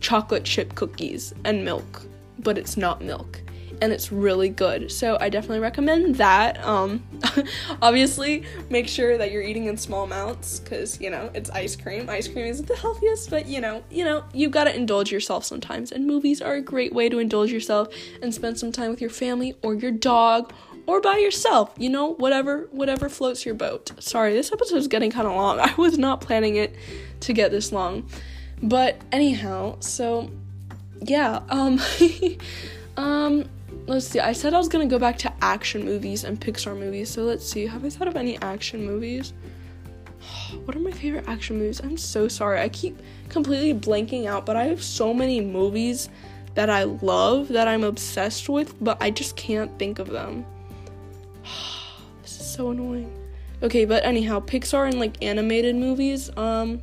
chocolate 0.00 0.44
chip 0.44 0.74
cookies 0.74 1.32
and 1.44 1.64
milk, 1.64 2.02
but 2.40 2.58
it's 2.58 2.76
not 2.76 3.02
milk 3.02 3.40
and 3.80 3.92
it's 3.92 4.12
really 4.12 4.48
good. 4.48 4.90
So 4.90 5.16
I 5.20 5.28
definitely 5.28 5.60
recommend 5.60 6.16
that. 6.16 6.62
Um, 6.64 7.02
obviously, 7.82 8.44
make 8.70 8.88
sure 8.88 9.18
that 9.18 9.30
you're 9.30 9.42
eating 9.42 9.66
in 9.66 9.76
small 9.76 10.04
amounts 10.04 10.60
because 10.60 11.00
you 11.00 11.10
know 11.10 11.30
it's 11.34 11.50
ice 11.50 11.76
cream. 11.76 12.08
Ice 12.08 12.28
cream 12.28 12.46
isn't 12.46 12.66
the 12.66 12.76
healthiest, 12.76 13.30
but 13.30 13.46
you 13.46 13.60
know, 13.60 13.82
you 13.90 14.04
know, 14.04 14.24
you've 14.32 14.50
got 14.50 14.64
to 14.64 14.74
indulge 14.74 15.12
yourself 15.12 15.44
sometimes. 15.44 15.92
And 15.92 16.06
movies 16.06 16.40
are 16.40 16.54
a 16.54 16.60
great 16.60 16.92
way 16.92 17.08
to 17.08 17.18
indulge 17.18 17.50
yourself 17.50 17.88
and 18.22 18.34
spend 18.34 18.58
some 18.58 18.72
time 18.72 18.90
with 18.90 19.00
your 19.00 19.10
family 19.10 19.54
or 19.62 19.74
your 19.74 19.92
dog 19.92 20.52
or 20.86 21.00
by 21.00 21.18
yourself. 21.18 21.72
You 21.78 21.90
know, 21.90 22.14
whatever 22.14 22.68
whatever 22.70 23.08
floats 23.08 23.44
your 23.44 23.54
boat. 23.54 23.92
Sorry, 24.00 24.32
this 24.32 24.52
episode 24.52 24.76
is 24.76 24.88
getting 24.88 25.10
kind 25.10 25.26
of 25.26 25.34
long. 25.34 25.60
I 25.60 25.74
was 25.76 25.98
not 25.98 26.20
planning 26.20 26.56
it 26.56 26.74
to 27.20 27.32
get 27.32 27.50
this 27.50 27.72
long, 27.72 28.08
but 28.62 29.00
anyhow, 29.12 29.78
so 29.80 30.30
yeah, 31.02 31.42
um. 31.48 31.80
um 32.96 33.48
let's 33.88 34.06
see. 34.06 34.20
I 34.20 34.32
said 34.32 34.54
I 34.54 34.58
was 34.58 34.68
gonna 34.68 34.86
go 34.86 34.98
back 34.98 35.18
to 35.18 35.32
action 35.40 35.84
movies 35.84 36.24
and 36.24 36.40
Pixar 36.40 36.78
movies. 36.78 37.10
So 37.10 37.22
let's 37.24 37.50
see. 37.50 37.66
Have 37.66 37.84
I 37.84 37.90
thought 37.90 38.08
of 38.08 38.16
any 38.16 38.38
action 38.42 38.84
movies? 38.84 39.32
What 40.64 40.76
are 40.76 40.80
my 40.80 40.90
favorite 40.90 41.28
action 41.28 41.58
movies? 41.58 41.80
I'm 41.80 41.96
so 41.96 42.28
sorry. 42.28 42.60
I 42.60 42.68
keep 42.68 43.00
completely 43.28 43.74
blanking 43.74 44.26
out, 44.26 44.46
but 44.46 44.56
I 44.56 44.64
have 44.64 44.82
so 44.82 45.12
many 45.12 45.40
movies 45.40 46.08
that 46.54 46.70
I 46.70 46.84
love 46.84 47.48
that 47.48 47.68
I'm 47.68 47.84
obsessed 47.84 48.48
with, 48.48 48.74
but 48.82 48.96
I 49.00 49.10
just 49.10 49.36
can't 49.36 49.78
think 49.78 49.98
of 49.98 50.08
them. 50.08 50.44
this 52.22 52.40
is 52.40 52.46
so 52.46 52.70
annoying. 52.70 53.12
Okay, 53.62 53.84
but 53.84 54.04
anyhow, 54.04 54.40
Pixar 54.40 54.88
and 54.88 55.00
like 55.00 55.22
animated 55.22 55.76
movies. 55.76 56.30
Um, 56.36 56.82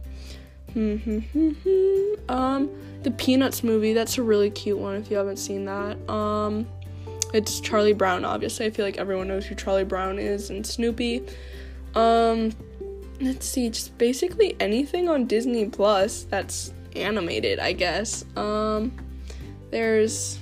um, 2.30 2.70
the 3.04 3.12
Peanuts 3.18 3.64
movie. 3.64 3.94
That's 3.94 4.18
a 4.18 4.24
really 4.24 4.50
cute 4.50 4.78
one. 4.78 4.96
If 4.96 5.10
you 5.10 5.18
haven't 5.18 5.38
seen 5.38 5.66
that. 5.66 5.98
Um, 6.10 6.68
it's 7.36 7.60
Charlie 7.60 7.94
Brown, 7.94 8.24
obviously. 8.24 8.66
I 8.66 8.70
feel 8.70 8.86
like 8.86 8.98
everyone 8.98 9.28
knows 9.28 9.46
who 9.46 9.56
Charlie 9.56 9.84
Brown 9.84 10.18
is 10.18 10.50
and 10.50 10.66
Snoopy. 10.66 11.22
Um, 11.94 12.54
let's 13.20 13.46
see, 13.46 13.70
just 13.70 13.98
basically 13.98 14.56
anything 14.62 15.10
on 15.10 15.26
Disney 15.26 15.66
Plus 15.68 16.24
that's 16.24 16.74
animated, 16.96 17.60
I 17.60 17.74
guess. 17.74 18.24
Um, 18.38 18.94
there's 19.70 20.40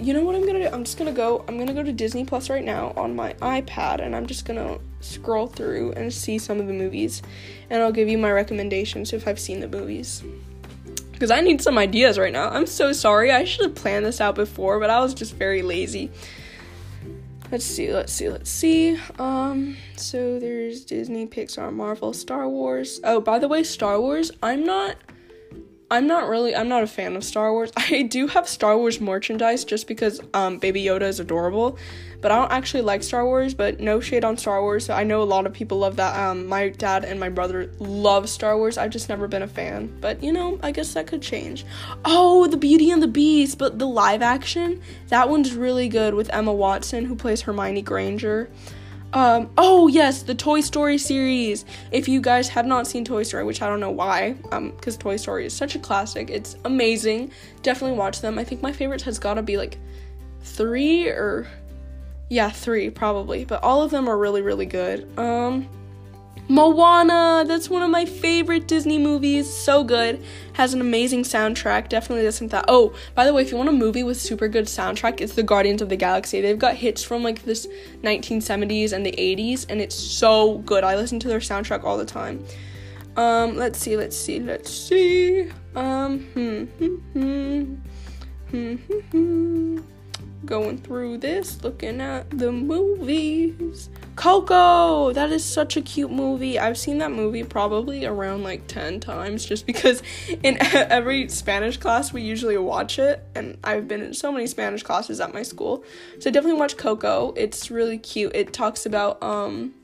you 0.00 0.14
know 0.14 0.24
what 0.24 0.34
I'm 0.34 0.46
gonna 0.46 0.62
do? 0.62 0.74
I'm 0.74 0.84
just 0.84 0.96
gonna 0.96 1.12
go. 1.12 1.44
I'm 1.46 1.58
gonna 1.58 1.74
go 1.74 1.82
to 1.82 1.92
Disney 1.92 2.24
Plus 2.24 2.48
right 2.48 2.64
now 2.64 2.94
on 2.96 3.14
my 3.14 3.34
iPad, 3.34 4.00
and 4.00 4.16
I'm 4.16 4.26
just 4.26 4.46
gonna 4.46 4.78
scroll 5.00 5.46
through 5.46 5.92
and 5.92 6.10
see 6.10 6.38
some 6.38 6.58
of 6.58 6.66
the 6.66 6.72
movies, 6.72 7.20
and 7.68 7.82
I'll 7.82 7.92
give 7.92 8.08
you 8.08 8.16
my 8.16 8.32
recommendations 8.32 9.12
if 9.12 9.28
I've 9.28 9.38
seen 9.38 9.60
the 9.60 9.68
movies 9.68 10.22
because 11.24 11.38
I 11.38 11.40
need 11.40 11.62
some 11.62 11.78
ideas 11.78 12.18
right 12.18 12.34
now. 12.34 12.50
I'm 12.50 12.66
so 12.66 12.92
sorry. 12.92 13.32
I 13.32 13.44
should 13.44 13.64
have 13.64 13.74
planned 13.74 14.04
this 14.04 14.20
out 14.20 14.34
before, 14.34 14.78
but 14.78 14.90
I 14.90 15.00
was 15.00 15.14
just 15.14 15.34
very 15.36 15.62
lazy. 15.62 16.10
Let's 17.50 17.64
see, 17.64 17.90
let's 17.94 18.12
see, 18.12 18.28
let's 18.28 18.50
see. 18.50 19.00
Um, 19.18 19.78
so 19.96 20.38
there's 20.38 20.84
Disney, 20.84 21.26
Pixar, 21.26 21.72
Marvel, 21.72 22.12
Star 22.12 22.46
Wars. 22.46 23.00
Oh, 23.04 23.22
by 23.22 23.38
the 23.38 23.48
way, 23.48 23.62
Star 23.62 23.98
Wars, 23.98 24.32
I'm 24.42 24.64
not 24.64 24.96
I'm 25.90 26.06
not 26.06 26.28
really 26.28 26.56
I'm 26.56 26.68
not 26.68 26.82
a 26.82 26.86
fan 26.86 27.16
of 27.16 27.24
Star 27.24 27.52
Wars. 27.52 27.70
I 27.76 28.02
do 28.02 28.26
have 28.28 28.48
Star 28.48 28.76
Wars 28.76 29.00
merchandise 29.00 29.64
just 29.64 29.86
because 29.86 30.20
um 30.32 30.58
Baby 30.58 30.82
Yoda 30.82 31.02
is 31.02 31.20
adorable, 31.20 31.78
but 32.20 32.32
I 32.32 32.36
don't 32.36 32.50
actually 32.50 32.82
like 32.82 33.02
Star 33.02 33.24
Wars, 33.24 33.54
but 33.54 33.80
no 33.80 34.00
shade 34.00 34.24
on 34.24 34.36
Star 34.36 34.62
Wars. 34.62 34.88
I 34.88 35.04
know 35.04 35.22
a 35.22 35.24
lot 35.24 35.46
of 35.46 35.52
people 35.52 35.78
love 35.78 35.96
that. 35.96 36.18
Um 36.18 36.46
my 36.46 36.70
dad 36.70 37.04
and 37.04 37.20
my 37.20 37.28
brother 37.28 37.70
love 37.78 38.28
Star 38.28 38.56
Wars. 38.56 38.78
I've 38.78 38.90
just 38.90 39.08
never 39.08 39.28
been 39.28 39.42
a 39.42 39.48
fan. 39.48 39.94
But 40.00 40.22
you 40.22 40.32
know, 40.32 40.58
I 40.62 40.70
guess 40.70 40.94
that 40.94 41.06
could 41.06 41.22
change. 41.22 41.66
Oh, 42.04 42.46
The 42.46 42.56
Beauty 42.56 42.90
and 42.90 43.02
the 43.02 43.08
Beast, 43.08 43.58
but 43.58 43.78
the 43.78 43.86
live 43.86 44.22
action, 44.22 44.80
that 45.08 45.28
one's 45.28 45.54
really 45.54 45.88
good 45.88 46.14
with 46.14 46.32
Emma 46.32 46.52
Watson 46.52 47.04
who 47.04 47.14
plays 47.14 47.42
Hermione 47.42 47.82
Granger. 47.82 48.48
Um, 49.14 49.48
oh 49.56 49.86
yes, 49.86 50.22
the 50.22 50.34
Toy 50.34 50.60
Story 50.60 50.98
series. 50.98 51.64
If 51.92 52.08
you 52.08 52.20
guys 52.20 52.48
have 52.48 52.66
not 52.66 52.88
seen 52.88 53.04
Toy 53.04 53.22
Story, 53.22 53.44
which 53.44 53.62
I 53.62 53.68
don't 53.68 53.78
know 53.78 53.92
why, 53.92 54.34
um, 54.50 54.72
because 54.72 54.96
Toy 54.96 55.16
Story 55.16 55.46
is 55.46 55.52
such 55.52 55.76
a 55.76 55.78
classic, 55.78 56.30
it's 56.30 56.56
amazing. 56.64 57.30
Definitely 57.62 57.96
watch 57.96 58.20
them. 58.20 58.38
I 58.40 58.44
think 58.44 58.60
my 58.60 58.72
favorites 58.72 59.04
has 59.04 59.20
got 59.20 59.34
to 59.34 59.42
be 59.42 59.56
like 59.56 59.78
three 60.40 61.08
or 61.08 61.46
yeah, 62.28 62.50
three 62.50 62.90
probably, 62.90 63.44
but 63.44 63.62
all 63.62 63.82
of 63.82 63.92
them 63.92 64.08
are 64.08 64.18
really 64.18 64.42
really 64.42 64.66
good. 64.66 65.08
Um, 65.16 65.68
Moana, 66.46 67.44
that's 67.46 67.70
one 67.70 67.82
of 67.82 67.90
my 67.90 68.04
favorite 68.04 68.68
Disney 68.68 68.98
movies. 68.98 69.50
So 69.50 69.82
good. 69.82 70.22
Has 70.52 70.74
an 70.74 70.80
amazing 70.80 71.22
soundtrack. 71.22 71.88
Definitely 71.88 72.24
listen 72.24 72.48
to 72.48 72.56
that. 72.56 72.66
Oh, 72.68 72.94
by 73.14 73.24
the 73.24 73.32
way, 73.32 73.42
if 73.42 73.50
you 73.50 73.56
want 73.56 73.70
a 73.70 73.72
movie 73.72 74.02
with 74.02 74.20
super 74.20 74.46
good 74.48 74.66
soundtrack, 74.66 75.20
it's 75.20 75.34
The 75.34 75.42
Guardians 75.42 75.80
of 75.80 75.88
the 75.88 75.96
Galaxy. 75.96 76.40
They've 76.42 76.58
got 76.58 76.76
hits 76.76 77.02
from 77.02 77.22
like 77.22 77.44
this 77.44 77.66
1970s 78.02 78.92
and 78.92 79.06
the 79.06 79.12
80s, 79.12 79.66
and 79.68 79.80
it's 79.80 79.96
so 79.96 80.58
good. 80.58 80.84
I 80.84 80.96
listen 80.96 81.18
to 81.20 81.28
their 81.28 81.40
soundtrack 81.40 81.82
all 81.82 81.96
the 81.96 82.04
time. 82.04 82.44
Um, 83.16 83.56
let's 83.56 83.78
see, 83.78 83.96
let's 83.96 84.16
see, 84.16 84.40
let's 84.40 84.70
see. 84.70 85.50
Um, 85.74 86.20
hmm, 86.20 86.64
hmm, 86.64 86.96
hmm, 87.12 87.74
hmm, 88.50 88.74
hmm, 88.74 89.00
hmm 89.10 89.93
going 90.46 90.78
through 90.78 91.18
this, 91.18 91.62
looking 91.62 92.00
at 92.00 92.30
the 92.30 92.52
movies. 92.52 93.88
Coco! 94.16 95.12
That 95.12 95.30
is 95.32 95.44
such 95.44 95.76
a 95.76 95.80
cute 95.80 96.10
movie. 96.10 96.58
I've 96.58 96.78
seen 96.78 96.98
that 96.98 97.10
movie 97.10 97.42
probably 97.42 98.06
around 98.06 98.42
like 98.42 98.66
10 98.66 99.00
times 99.00 99.44
just 99.44 99.66
because 99.66 100.02
in 100.42 100.56
every 100.74 101.28
Spanish 101.28 101.76
class 101.76 102.12
we 102.12 102.22
usually 102.22 102.56
watch 102.56 102.98
it. 102.98 103.24
And 103.34 103.58
I've 103.64 103.88
been 103.88 104.02
in 104.02 104.14
so 104.14 104.30
many 104.30 104.46
Spanish 104.46 104.82
classes 104.82 105.20
at 105.20 105.34
my 105.34 105.42
school. 105.42 105.84
So 106.20 106.30
definitely 106.30 106.60
watch 106.60 106.76
Coco. 106.76 107.32
It's 107.36 107.70
really 107.70 107.98
cute. 107.98 108.34
It 108.34 108.52
talks 108.52 108.86
about, 108.86 109.22
um, 109.22 109.74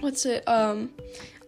what's 0.00 0.26
it? 0.26 0.46
Um, 0.48 0.90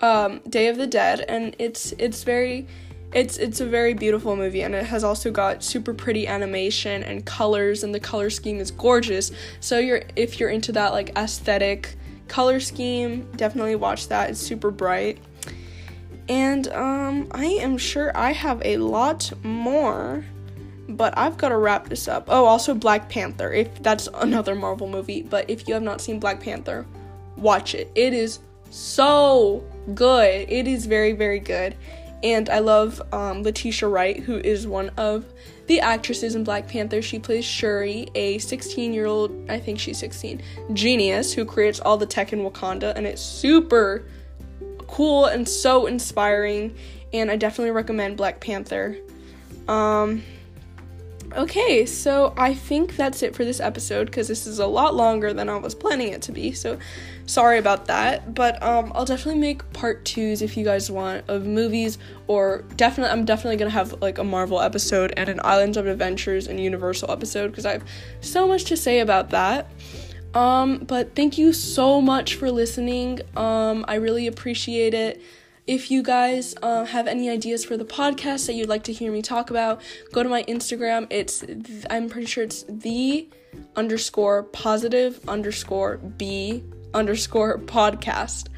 um, 0.01 0.41
Day 0.49 0.69
of 0.69 0.77
the 0.77 0.87
Dead. 0.87 1.25
And 1.29 1.57
it's, 1.59 1.93
it's 1.99 2.23
very 2.23 2.67
it's 3.13 3.39
it's 3.39 3.61
a 3.61 3.67
very 3.67 3.95
beautiful 3.95 4.37
movie 4.37 4.63
and 4.63 4.75
it 4.75 4.85
has 4.85 5.03
also 5.03 5.31
got 5.31 5.65
super 5.65 5.95
pretty 5.95 6.27
animation 6.27 7.03
and 7.03 7.25
colors 7.25 7.83
and 7.83 7.95
the 7.95 8.01
color 8.01 8.29
scheme 8.29 8.61
is 8.61 8.71
gorgeous. 8.71 9.33
So 9.61 9.79
you're 9.79 10.03
if 10.15 10.39
you're 10.39 10.51
into 10.51 10.73
that 10.73 10.93
like 10.93 11.17
aesthetic 11.17 11.97
color 12.29 12.61
scheme, 12.61 13.27
definitely 13.37 13.77
watch 13.77 14.09
that. 14.09 14.31
It's 14.31 14.41
super 14.41 14.71
bright. 14.71 15.19
And 16.29 16.69
um 16.69 17.29
I 17.31 17.47
am 17.47 17.79
sure 17.79 18.15
I 18.15 18.33
have 18.33 18.61
a 18.65 18.77
lot 18.77 19.33
more 19.43 20.25
but 20.91 21.17
I've 21.19 21.37
got 21.37 21.51
to 21.51 21.59
wrap 21.59 21.91
this 21.91 22.09
up. 22.09 22.25
Oh, 22.29 22.47
also 22.47 22.75
Black 22.75 23.11
Panther. 23.11 23.53
If 23.53 23.83
that's 23.83 24.09
another 24.15 24.55
Marvel 24.55 24.89
movie, 24.89 25.21
but 25.21 25.49
if 25.49 25.69
you 25.69 25.75
have 25.75 25.83
not 25.83 26.01
seen 26.01 26.19
Black 26.19 26.41
Panther, 26.41 26.87
watch 27.37 27.75
it. 27.75 27.91
It 27.95 28.15
is 28.15 28.39
so 28.71 29.63
good. 29.95 30.51
It 30.51 30.67
is 30.67 30.85
very 30.85 31.13
very 31.13 31.41
good 31.41 31.75
And 32.23 32.49
I 32.51 32.59
love 32.59 33.01
um, 33.13 33.43
Letitia 33.43 33.89
Wright, 33.89 34.19
who 34.19 34.39
is 34.39 34.67
one 34.67 34.91
of 34.97 35.25
the 35.67 35.81
actresses 35.81 36.35
in 36.35 36.45
Black 36.45 36.67
Panther. 36.67 37.01
She 37.01 37.19
plays 37.19 37.45
Shuri, 37.45 38.09
a 38.15 38.39
16 38.39 38.93
year 38.93 39.07
old, 39.07 39.51
I 39.51 39.59
think 39.61 39.79
she's 39.79 39.99
16, 39.99 40.43
genius 40.73 41.33
who 41.33 41.45
creates 41.45 41.79
all 41.81 41.97
the 41.97 42.07
tech 42.07 42.33
in 42.33 42.41
Wakanda, 42.41 42.95
and 42.97 43.07
it's 43.07 43.23
super 43.23 44.05
cool 44.89 45.27
and 45.27 45.49
so 45.49 45.87
inspiring. 45.87 46.75
And 47.13 47.31
I 47.31 47.37
definitely 47.37 47.71
recommend 47.71 48.17
Black 48.17 48.41
Panther. 48.41 48.97
Um, 49.69 50.23
Okay, 51.37 51.85
so 51.85 52.33
I 52.39 52.55
think 52.55 52.97
that's 52.97 53.23
it 53.23 53.37
for 53.37 53.45
this 53.45 53.61
episode 53.61 54.07
because 54.07 54.29
this 54.29 54.47
is 54.47 54.59
a 54.59 54.67
lot 54.67 54.95
longer 54.95 55.35
than 55.35 55.49
I 55.51 55.57
was 55.57 55.75
planning 55.75 56.09
it 56.09 56.23
to 56.23 56.33
be. 56.33 56.53
So 56.53 56.79
sorry 57.27 57.59
about 57.59 57.87
that, 57.87 58.35
but 58.35 58.61
um, 58.63 58.93
I'll 58.95 59.05
definitely 59.05 59.41
make 59.41 59.71
part 59.75 60.07
twos 60.07 60.41
if 60.41 60.57
you 60.57 60.65
guys 60.65 60.91
want 60.91 61.29
of 61.29 61.45
movies, 61.45 61.99
or 62.29 62.65
definitely 62.77 63.13
I'm 63.13 63.27
definitely 63.27 63.57
gonna 63.57 63.71
have 63.71 64.01
like 64.01 64.17
a 64.17 64.25
Marvel 64.25 64.61
episode 64.61 65.13
and 65.19 65.29
an 65.29 65.39
Islands 65.45 65.77
of 65.77 65.87
Adventures 65.87 66.47
and 66.47 66.59
Universal 66.59 67.11
episode 67.11 67.49
because 67.49 67.67
I 67.67 67.73
have 67.73 67.85
so 68.23 68.49
much 68.49 68.65
to 68.65 68.77
say 68.77 69.01
about 69.01 69.31
that. 69.31 69.71
Um, 70.35 70.79
but 70.79 71.15
thank 71.15 71.37
you 71.37 71.53
so 71.53 72.01
much 72.01 72.37
for 72.37 72.51
listening. 72.51 73.21
Um, 73.37 73.85
I 73.87 73.97
really 73.97 74.27
appreciate 74.27 74.95
it. 74.95 75.21
If 75.69 75.91
you 75.91 76.03
guys 76.03 76.55
uh, 76.63 76.87
have 76.87 77.07
any 77.07 77.29
ideas 77.29 77.63
for 77.63 77.77
the 77.77 77.85
podcast 77.85 78.47
that 78.47 78.55
you'd 78.55 78.71
like 78.71 78.85
to 78.85 78.93
hear 78.93 79.13
me 79.13 79.21
talk 79.21 79.51
about, 79.51 79.83
go 80.13 80.23
to 80.23 80.29
my 80.29 80.43
Instagram. 80.45 81.07
It's 81.11 81.41
th- 81.41 81.85
I'm 81.91 82.09
pretty 82.09 82.27
sure 82.27 82.43
it's 82.43 82.65
the 82.71 83.29
underscore 83.77 84.45
positive 84.45 85.21
underscore 85.29 85.99
b 85.99 86.65
underscore 86.95 87.59
podcast, 87.59 88.49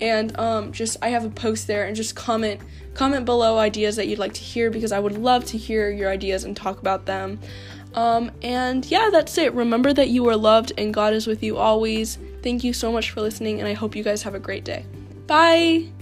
and 0.00 0.36
um, 0.40 0.72
just 0.72 0.96
I 1.02 1.10
have 1.10 1.24
a 1.24 1.30
post 1.30 1.68
there 1.68 1.84
and 1.84 1.94
just 1.94 2.16
comment 2.16 2.60
comment 2.94 3.26
below 3.26 3.58
ideas 3.58 3.94
that 3.94 4.08
you'd 4.08 4.18
like 4.18 4.34
to 4.34 4.42
hear 4.42 4.68
because 4.68 4.90
I 4.90 4.98
would 4.98 5.16
love 5.18 5.44
to 5.46 5.58
hear 5.58 5.88
your 5.88 6.10
ideas 6.10 6.42
and 6.42 6.56
talk 6.56 6.80
about 6.80 7.06
them. 7.06 7.38
Um, 7.94 8.32
and 8.42 8.84
yeah, 8.86 9.08
that's 9.12 9.38
it. 9.38 9.54
Remember 9.54 9.92
that 9.92 10.08
you 10.08 10.28
are 10.28 10.36
loved 10.36 10.72
and 10.76 10.92
God 10.92 11.14
is 11.14 11.28
with 11.28 11.44
you 11.44 11.58
always. 11.58 12.18
Thank 12.42 12.64
you 12.64 12.72
so 12.72 12.90
much 12.90 13.12
for 13.12 13.20
listening, 13.20 13.60
and 13.60 13.68
I 13.68 13.74
hope 13.74 13.94
you 13.94 14.02
guys 14.02 14.24
have 14.24 14.34
a 14.34 14.40
great 14.40 14.64
day. 14.64 14.84
Bye. 15.28 15.95